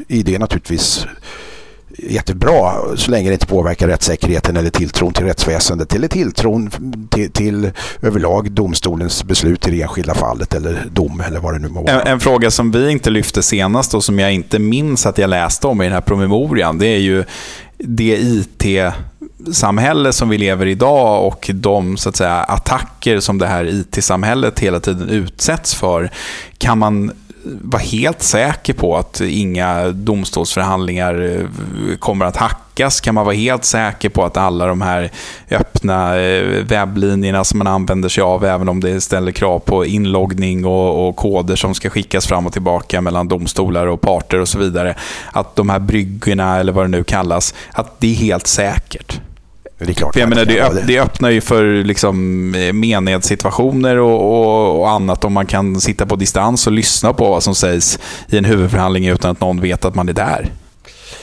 [0.07, 1.07] är det naturligtvis
[1.97, 6.71] jättebra så länge det inte påverkar rättssäkerheten eller tilltron till rättsväsendet eller tilltron
[7.09, 11.67] till, till överlag domstolens beslut i det enskilda fallet eller dom eller vad det nu
[11.67, 12.01] må vara.
[12.01, 15.29] En, en, fråga som vi inte lyfte senast och som jag inte minns att jag
[15.29, 17.23] läste om i den här promemorian det är ju
[17.78, 18.93] det IT
[19.53, 23.65] samhälle som vi lever i idag och de så att säga, attacker som det här
[23.65, 26.11] IT-samhället hela tiden utsätts för,
[26.57, 27.11] kan man
[27.61, 33.01] vara helt säker på att inga domstolsförhandlingar eh, kommer att hackas?
[33.01, 35.11] Kan man vara helt säker på att alla de här
[35.51, 40.65] öppna eh, webblinjerna som man använder sig av, även om det ställer krav på inloggning
[40.65, 44.59] och, och koder som ska skickas fram och tillbaka mellan domstolar och parter och så
[44.59, 44.95] vidare,
[45.31, 49.21] att de här bryggorna, eller vad det nu kallas, att det är helt säkert?
[49.78, 50.13] Det är klart.
[50.13, 54.89] För jag menar, det, öpp, det öppnar ju för liksom, eh, menedssituationer och, och, och,
[54.89, 57.99] annat om man kan sitta på distans och lyssna på vad som sägs
[58.30, 60.51] i en huvudförhandling utan att någon vet att man är där.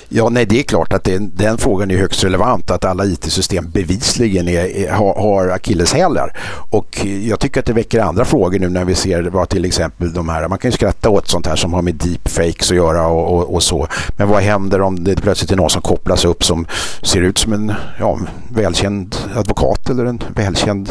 [0.09, 2.71] Ja, nej, det är klart att det, den frågan är högst relevant.
[2.71, 6.37] Att alla IT-system bevisligen är, är, har, har akilleshälar.
[6.71, 10.13] Och jag tycker att det väcker andra frågor nu när vi ser vad till exempel
[10.13, 13.07] de här, man kan ju skratta åt sånt här som har med deepfakes att göra
[13.07, 13.87] och, och, och, så.
[14.17, 16.67] Men vad händer om det plötsligt är någon som kopplas upp som
[17.03, 20.91] ser ut som en ja, välkänd advokat eller en välkänd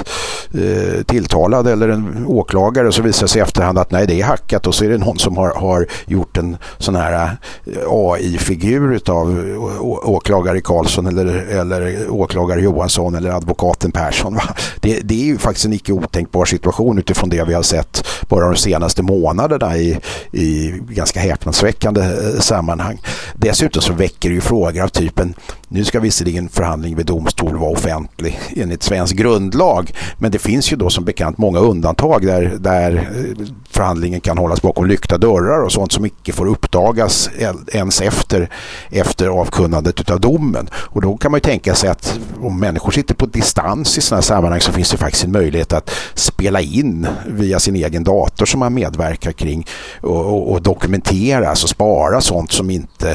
[0.54, 4.26] eh, tilltalad eller en åklagare och så visar sig i efterhand att nej, det är
[4.26, 9.00] hackat och så är det någon som har, har gjort en sån här eh, AI-figur
[9.10, 9.58] av
[10.04, 14.40] åklagare Karlsson eller, eller åklagare Johansson eller advokaten Persson.
[14.80, 18.46] Det, det, är ju faktiskt en icke otänkbar situation utifrån det vi har sett bara
[18.46, 20.00] de senaste månaderna i,
[20.32, 23.00] i ganska häpnadsväckande eh, sammanhang.
[23.36, 25.34] Dessutom så väcker det ju frågor av typen
[25.74, 30.78] nu ska visserligen förhandling vid domstol vara offentlig enligt svensk grundlag men det finns ju
[30.78, 35.72] då som bekant många undantag där, där eh, förhandlingen kan hållas bakom lyckta dörrar och
[35.72, 37.30] sånt som icke får uppdagas
[37.74, 38.50] ens efter,
[38.90, 40.70] efter avkunnandet av domen.
[40.74, 44.18] Och då kan man ju tänka sig att om människor sitter på distans i sådana
[44.18, 48.46] här sammanhang så finns det faktiskt en möjlighet att spela in via sin egen dator
[48.46, 49.68] som man medverkar kring
[50.02, 53.12] och, och, och dokumentera, alltså spara sånt som inte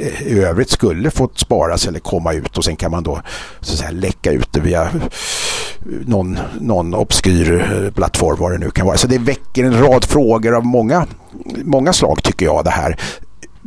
[0.00, 3.20] eh, i övrigt skulle fått sparas eller komma ut och sen kan man då
[3.60, 4.90] så att säga, läcka ut det via
[6.06, 8.96] någon, någon obskyr eh, plattform vad det nu kan vara.
[8.96, 11.06] Så det väcker en rad frågor av många,
[11.64, 12.96] många slag tycker jag det här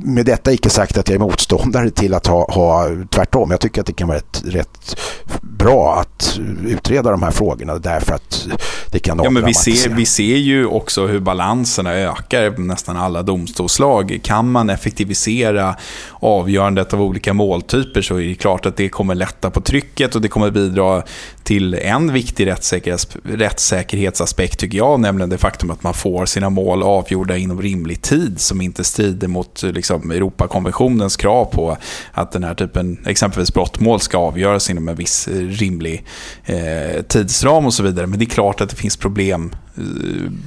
[0.03, 3.51] med detta icke sagt att jag är motståndare till att ha, ha tvärtom.
[3.51, 4.99] Jag tycker att det kan vara ett, rätt
[5.41, 8.47] bra att utreda de här frågorna därför att
[8.91, 12.97] det kan ja, men vi ser, vi ser ju också hur balanserna ökar på nästan
[12.97, 14.19] alla domstolslag.
[14.23, 15.75] Kan man effektivisera
[16.19, 20.21] avgörandet av olika måltyper så är det klart att det kommer lätta på trycket och
[20.21, 21.03] det kommer bidra
[21.43, 26.83] till en viktig rättssäkerhets, rättssäkerhetsaspekt tycker jag, nämligen det faktum att man får sina mål
[26.83, 31.77] avgjorda inom rimlig tid som inte strider mot liksom, Liksom, Europakonventionens krav på
[32.11, 36.05] att den här typen, exempelvis brottmål, ska avgöras inom en viss eh, rimlig
[36.45, 38.07] eh, tidsram och så vidare.
[38.07, 39.83] Men det är klart att det finns problem eh,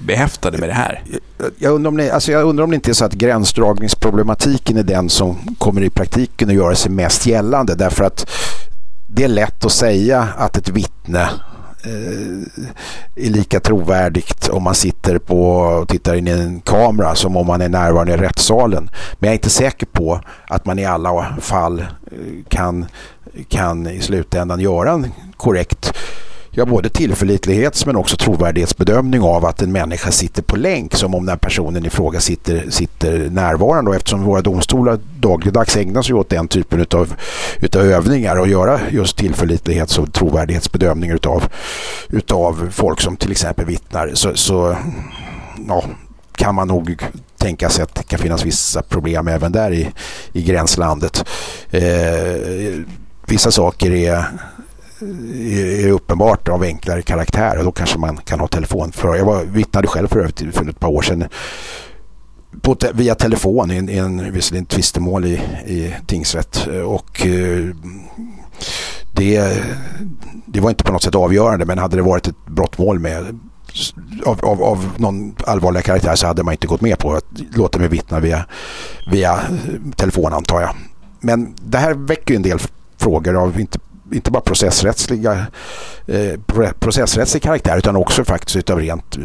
[0.06, 1.02] behäftade med det här.
[1.58, 4.82] Jag undrar, om det, alltså jag undrar om det inte är så att gränsdragningsproblematiken är
[4.82, 7.74] den som kommer i praktiken att göra sig mest gällande.
[7.74, 8.30] Därför att
[9.06, 11.28] det är lätt att säga att ett vittne
[11.84, 17.36] Eh, är lika trovärdigt om man sitter på och tittar in i en kamera som
[17.36, 18.90] om man är närvarande i rättssalen.
[19.18, 21.86] Men jag är inte säker på att man i alla fall eh,
[22.48, 22.86] kan,
[23.48, 25.92] kan i slutändan göra en korrekt
[26.54, 31.26] ja, både tillförlitlighets men också trovärdighetsbedömning av att en människa sitter på länk som om
[31.26, 33.90] den personen i fråga sitter, sitter närvarande.
[33.90, 37.14] Och eftersom våra domstolar dagligdags ägnar sig åt den typen utav,
[37.60, 41.44] utav övningar och göra just tillförlitlighets och trovärdighetsbedömningar utav,
[42.08, 44.76] utav folk som till exempel vittnar så, så
[45.68, 45.84] ja,
[46.34, 47.02] kan man nog
[47.36, 49.88] tänka sig att det kan finnas vissa problem även där i,
[50.32, 51.24] i gränslandet.
[51.70, 52.82] Eh,
[53.26, 54.24] vissa saker är
[55.84, 59.16] är uppenbart av enklare karaktär och då kanske man kan ha telefonförhör.
[59.16, 61.24] Jag var, vittnade själv för övrigt för ett par år sedan
[62.60, 65.34] på, via telefon i en, i en visserligen tvistemål i,
[65.66, 67.66] i tingsrätt och eh,
[69.12, 69.62] det,
[70.46, 73.38] det var inte på något sätt avgörande men hade det varit ett brottmål med
[74.24, 77.24] av, av, av någon allvarlig karaktär så hade man inte gått med på att
[77.54, 78.44] låta mig vittna via,
[79.10, 79.40] via
[79.96, 80.74] telefon antar jag.
[81.20, 82.58] Men det här väcker en del
[82.96, 83.78] frågor av inte
[84.12, 85.46] inte bara processrättsliga
[86.06, 89.22] eh, processrättslig karaktär utan också faktiskt av rent eh,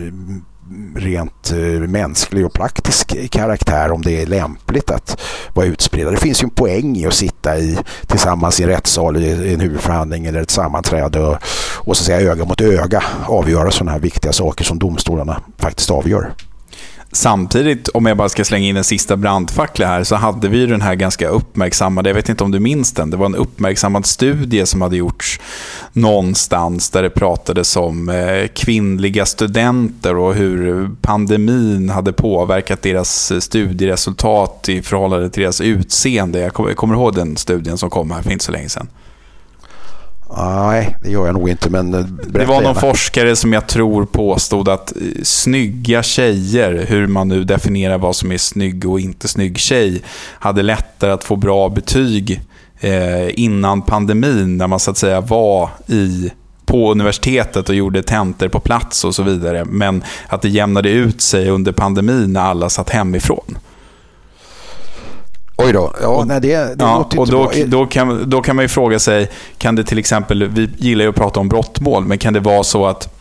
[0.96, 5.22] rent eh, mänsklig och praktisk karaktär om det är lämpligt att
[5.54, 6.12] vara utspridda.
[6.12, 9.60] Det finns ju en poäng i att sitta i, tillsammans i en rättssal i en
[9.60, 11.38] huvudförhandling eller ett sammanträde och,
[11.76, 15.92] och så att säga öga mot öga avgöra sådana här viktiga saker som domstolarna faktiskt
[15.92, 16.34] avgör.
[17.12, 20.82] Samtidigt, om jag bara ska slänga in en sista brandfackla här, så hade vi den
[20.82, 24.66] här ganska uppmärksammade, jag vet inte om du minns den, det var en uppmärksammad studie
[24.66, 25.40] som hade gjorts
[25.94, 34.70] någonstans där det pratades om eh, kvinnliga studenter och hur pandemin hade påverkat deras studieresultat
[34.70, 36.40] i förhållande till deras utseende.
[36.40, 38.88] Jag kommer, jag kommer ihåg den studien som kom här för inte så länge sedan.
[40.36, 41.70] Nej, det gör jag nog inte.
[41.70, 42.80] Men eh, det var någon gärna.
[42.80, 48.32] forskare som jag tror påstod att eh, snygga tjejer, hur man nu definierar vad som
[48.32, 50.02] är snygg och inte snygg tjej,
[50.40, 52.42] hade lättare att få bra betyg
[52.80, 56.32] eh, innan pandemin, när man så att säga var i
[56.66, 59.66] på universitetet och gjorde tentor på plats och så vidare.
[59.66, 63.58] Men att det jämnade ut sig under pandemin när alla satt hemifrån.
[65.58, 65.94] Oj då.
[66.02, 69.30] Ja, nej, det, det ja, och då, då, kan, då kan man ju fråga sig,
[69.58, 72.64] kan det till exempel, vi gillar ju att prata om brottmål, men kan det vara
[72.64, 73.18] så att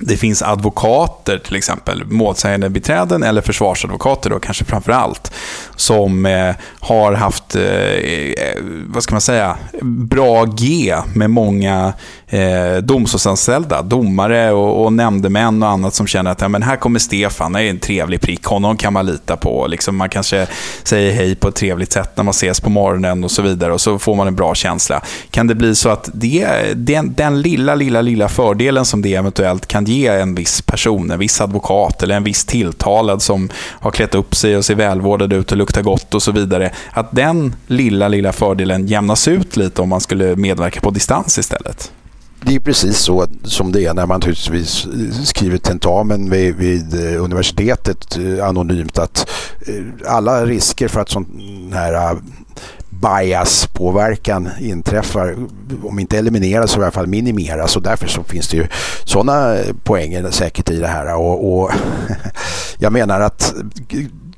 [0.00, 5.32] det finns advokater, till exempel målsägande beträden eller försvarsadvokater då kanske framför allt,
[5.76, 11.92] som eh, har haft, eh, eh, vad ska man säga, bra G med många
[12.28, 16.98] eh, domstolsanställda, domare och, och nämndemän och annat som känner att ja, men här kommer
[16.98, 19.66] Stefan, det är en trevlig prick, honom kan man lita på.
[19.66, 20.46] Liksom man kanske
[20.82, 23.80] säger hej på ett trevligt sätt när man ses på morgonen och så vidare och
[23.80, 25.02] så får man en bra känsla.
[25.30, 29.66] Kan det bli så att det, den, den lilla, lilla, lilla fördelen som det eventuellt
[29.66, 34.14] kan ge en viss person, en viss advokat eller en viss tilltalad som har klätt
[34.14, 38.08] upp sig och ser välvårdad ut och luktar gott och så vidare, att den lilla,
[38.08, 41.92] lilla fördelen jämnas ut lite om man skulle medverka på distans istället?
[42.40, 44.86] Det är precis så som det är när man naturligtvis
[45.24, 49.30] skriver tentamen vid, vid eh, universitetet eh, anonymt att
[49.66, 52.16] eh, alla risker för att sån här
[52.90, 55.36] bias-påverkan inträffar,
[55.82, 57.76] om inte elimineras så i alla fall minimeras.
[57.76, 58.66] Och därför så finns det ju
[59.04, 61.14] sådana poänger säkert i det här.
[61.14, 61.70] Och, och
[62.78, 63.54] jag menar att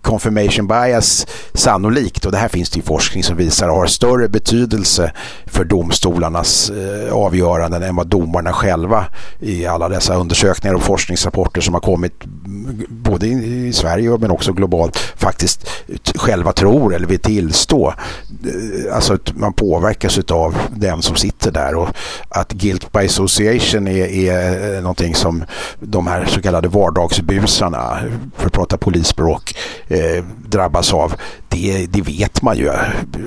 [0.02, 5.12] confirmation bias sannolikt, och det här finns det ju forskning som visar, har större betydelse
[5.46, 9.06] för domstolarnas eh, avgöranden än vad domarna själva
[9.40, 14.52] i alla dessa undersökningar och forskningsrapporter som har kommit mm, både i Sverige men också
[14.52, 15.66] globalt faktiskt
[16.14, 17.94] själva tror eller vill tillstå.
[18.44, 21.88] Eh, alltså alltså man påverkas av den som sitter där och
[22.28, 25.44] att guilt by association är, är eh, någonting som
[25.80, 27.98] de här så kallade vardagsbusarna,
[28.36, 29.56] för att prata polisspråk,
[29.90, 31.14] eh, drabbas av.
[31.48, 32.70] det, det vet man ju.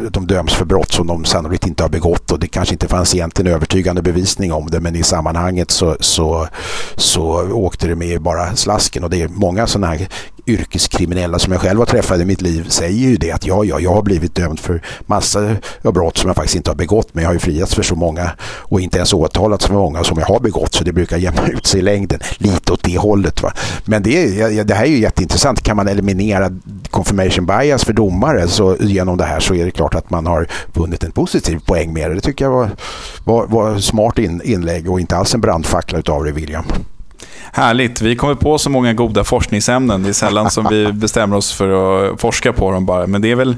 [0.09, 3.15] De döms för brott som de sannolikt inte har begått och det kanske inte fanns
[3.15, 6.47] egentligen övertygande bevisning om det men i sammanhanget så, så,
[6.95, 10.07] så åkte det med bara slasken och det är många sådana här
[10.47, 13.79] yrkeskriminella som jag själv har träffat i mitt liv säger ju det att ja, ja,
[13.79, 17.21] jag har blivit dömd för massa av brott som jag faktiskt inte har begått men
[17.21, 20.25] jag har ju friats för så många och inte ens åtalats för många som jag
[20.25, 23.43] har begått så det brukar jämna ut sig i längden lite åt det hållet.
[23.43, 23.53] Va?
[23.85, 25.63] Men det, det här är ju jätteintressant.
[25.63, 26.49] Kan man eliminera
[26.89, 30.47] confirmation bias för domare så genom det här så är det klart att man har
[30.73, 32.15] vunnit en positiv poäng med det.
[32.15, 32.69] Det tycker jag var,
[33.23, 36.63] var, var smart in, inlägg och inte alls en brandfackla utav det William.
[37.51, 38.01] Härligt.
[38.01, 40.03] Vi kommer på så många goda forskningsämnen.
[40.03, 41.69] Det är sällan som vi bestämmer oss för
[42.13, 43.07] att forska på dem bara.
[43.07, 43.55] Men det är väl,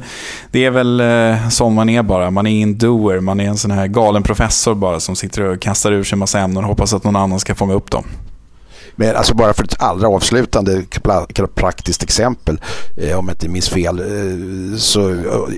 [0.51, 2.31] det är väl eh, som man är bara.
[2.31, 3.19] Man är ingen doer.
[3.19, 6.19] Man är en sån här galen professor bara som sitter och kastar ur sig en
[6.19, 8.03] massa ämnen och hoppas att någon annan ska fånga upp dem.
[8.95, 10.83] Men alltså bara för ett allra avslutande
[11.55, 12.59] praktiskt exempel,
[12.97, 14.99] eh, om jag inte minns fel, eh, så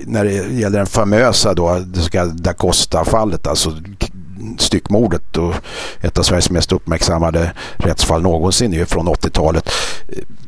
[0.06, 3.72] när det gäller den famösa då, det så kallade Da Costa-fallet, alltså
[4.58, 5.54] styckmordet och
[6.00, 9.70] ett av Sveriges mest uppmärksammade rättsfall någonsin är från 80-talet.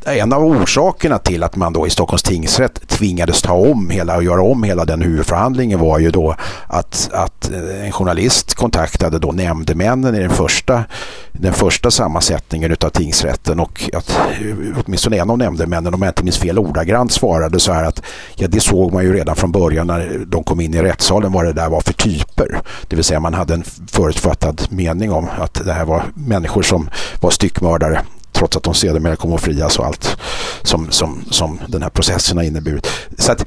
[0.05, 4.25] En av orsakerna till att man då i Stockholms tingsrätt tvingades ta om hela och
[4.25, 6.35] göra om hela den huvudförhandlingen var ju då
[6.67, 10.85] att, att eh, en journalist kontaktade då nämndemännen i den första,
[11.33, 16.25] den första sammansättningen av tingsrätten och att eh, åtminstone en av nämndemännen, om jag inte
[16.25, 18.03] minns fel ordagrant, svarade så här att
[18.37, 21.45] ja, det såg man ju redan från början när de kom in i rättssalen vad
[21.45, 22.61] det där var för typer.
[22.89, 26.91] Det vill säga man hade en förutfattad mening om att det här var människor som
[27.21, 28.03] var styckmördare
[28.33, 30.17] trots att de sedermera kom att frias och allt
[30.63, 32.87] som, som, som den här processen har inneburit.
[33.19, 33.45] Så att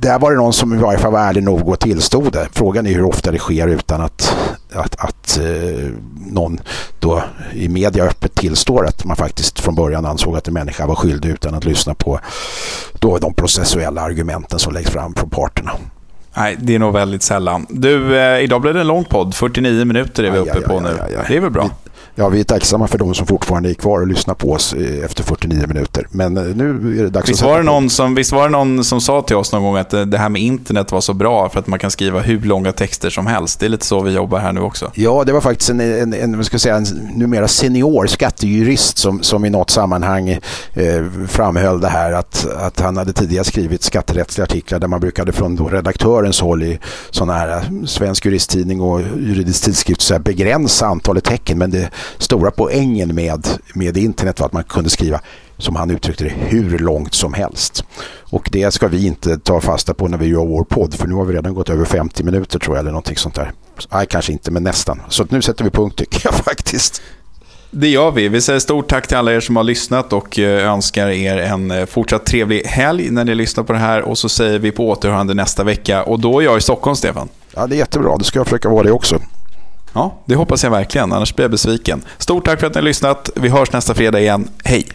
[0.00, 2.48] där var det någon som i varje fall var ärlig nog och tillstod det.
[2.52, 4.36] Frågan är hur ofta det sker utan att,
[4.72, 5.88] att, att eh,
[6.26, 6.60] någon
[6.98, 10.94] då i media öppet tillstår att man faktiskt från början ansåg att en människa var
[10.94, 12.20] skyldig utan att lyssna på
[12.98, 15.72] då de processuella argumenten som läggs fram från parterna.
[16.36, 17.66] Nej, det är nog väldigt sällan.
[17.70, 19.34] Du, eh, idag blev det en lång podd.
[19.34, 20.88] 49 minuter är vi uppe aj, på aj, nu.
[20.88, 21.70] Aj, det är väl bra?
[22.14, 25.04] Ja, vi är tacksamma för de som fortfarande är kvar och lyssnar på oss eh,
[25.04, 26.06] efter 49 minuter.
[26.10, 28.48] Men eh, nu är det dags visst att var det någon som, Visst var det
[28.48, 31.14] någon som sa till oss någon gång att eh, det här med internet var så
[31.14, 33.60] bra för att man kan skriva hur långa texter som helst.
[33.60, 34.90] Det är lite så vi jobbar här nu också.
[34.94, 36.84] Ja, det var faktiskt en, en, en, ska säga, en
[37.14, 42.96] numera senior skattejurist som, som i något sammanhang eh, framhöll det här att, att han
[42.96, 46.78] hade tidigare skrivit skatterättsliga artiklar där man brukade från redaktörens håll i
[47.10, 53.14] sådana här svensk juristtidning och juridisk tidskrift så begränsa antalet tecken men det stora poängen
[53.14, 55.20] med, med internet var att man kunde skriva
[55.58, 57.84] som han uttryckte det, hur långt som helst.
[58.30, 61.14] Och det ska vi inte ta fasta på när vi gör vår podd för nu
[61.14, 63.52] har vi redan gått över 50 minuter tror jag eller någonting sånt där.
[63.92, 65.00] Nej, kanske inte, men nästan.
[65.08, 67.02] Så nu sätter vi punkt tycker jag faktiskt.
[67.70, 68.28] Det gör vi.
[68.28, 71.70] Vi säger stort tack till alla er som har lyssnat och eh, önskar er en
[71.70, 74.02] eh, fortsatt trevlig helg när ni lyssnar på det här.
[74.02, 76.02] Och så säger vi på återhörande nästa vecka.
[76.02, 77.28] Och då är jag i Stockholm, Stefan.
[77.54, 78.16] Ja, det är jättebra.
[78.16, 79.20] Det ska jag försöka vara det också.
[79.92, 81.12] Ja, det hoppas jag verkligen.
[81.12, 82.02] Annars blir jag besviken.
[82.18, 83.30] Stort tack för att ni har lyssnat.
[83.36, 84.48] Vi hörs nästa fredag igen.
[84.64, 84.86] Hej!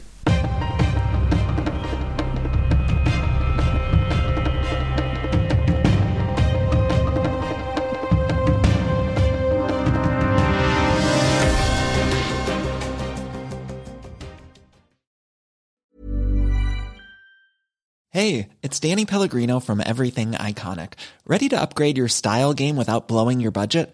[18.16, 20.94] Hey, it's Danny Pellegrino from Everything Iconic.
[21.28, 23.94] Ready to upgrade your style game without blowing your budget?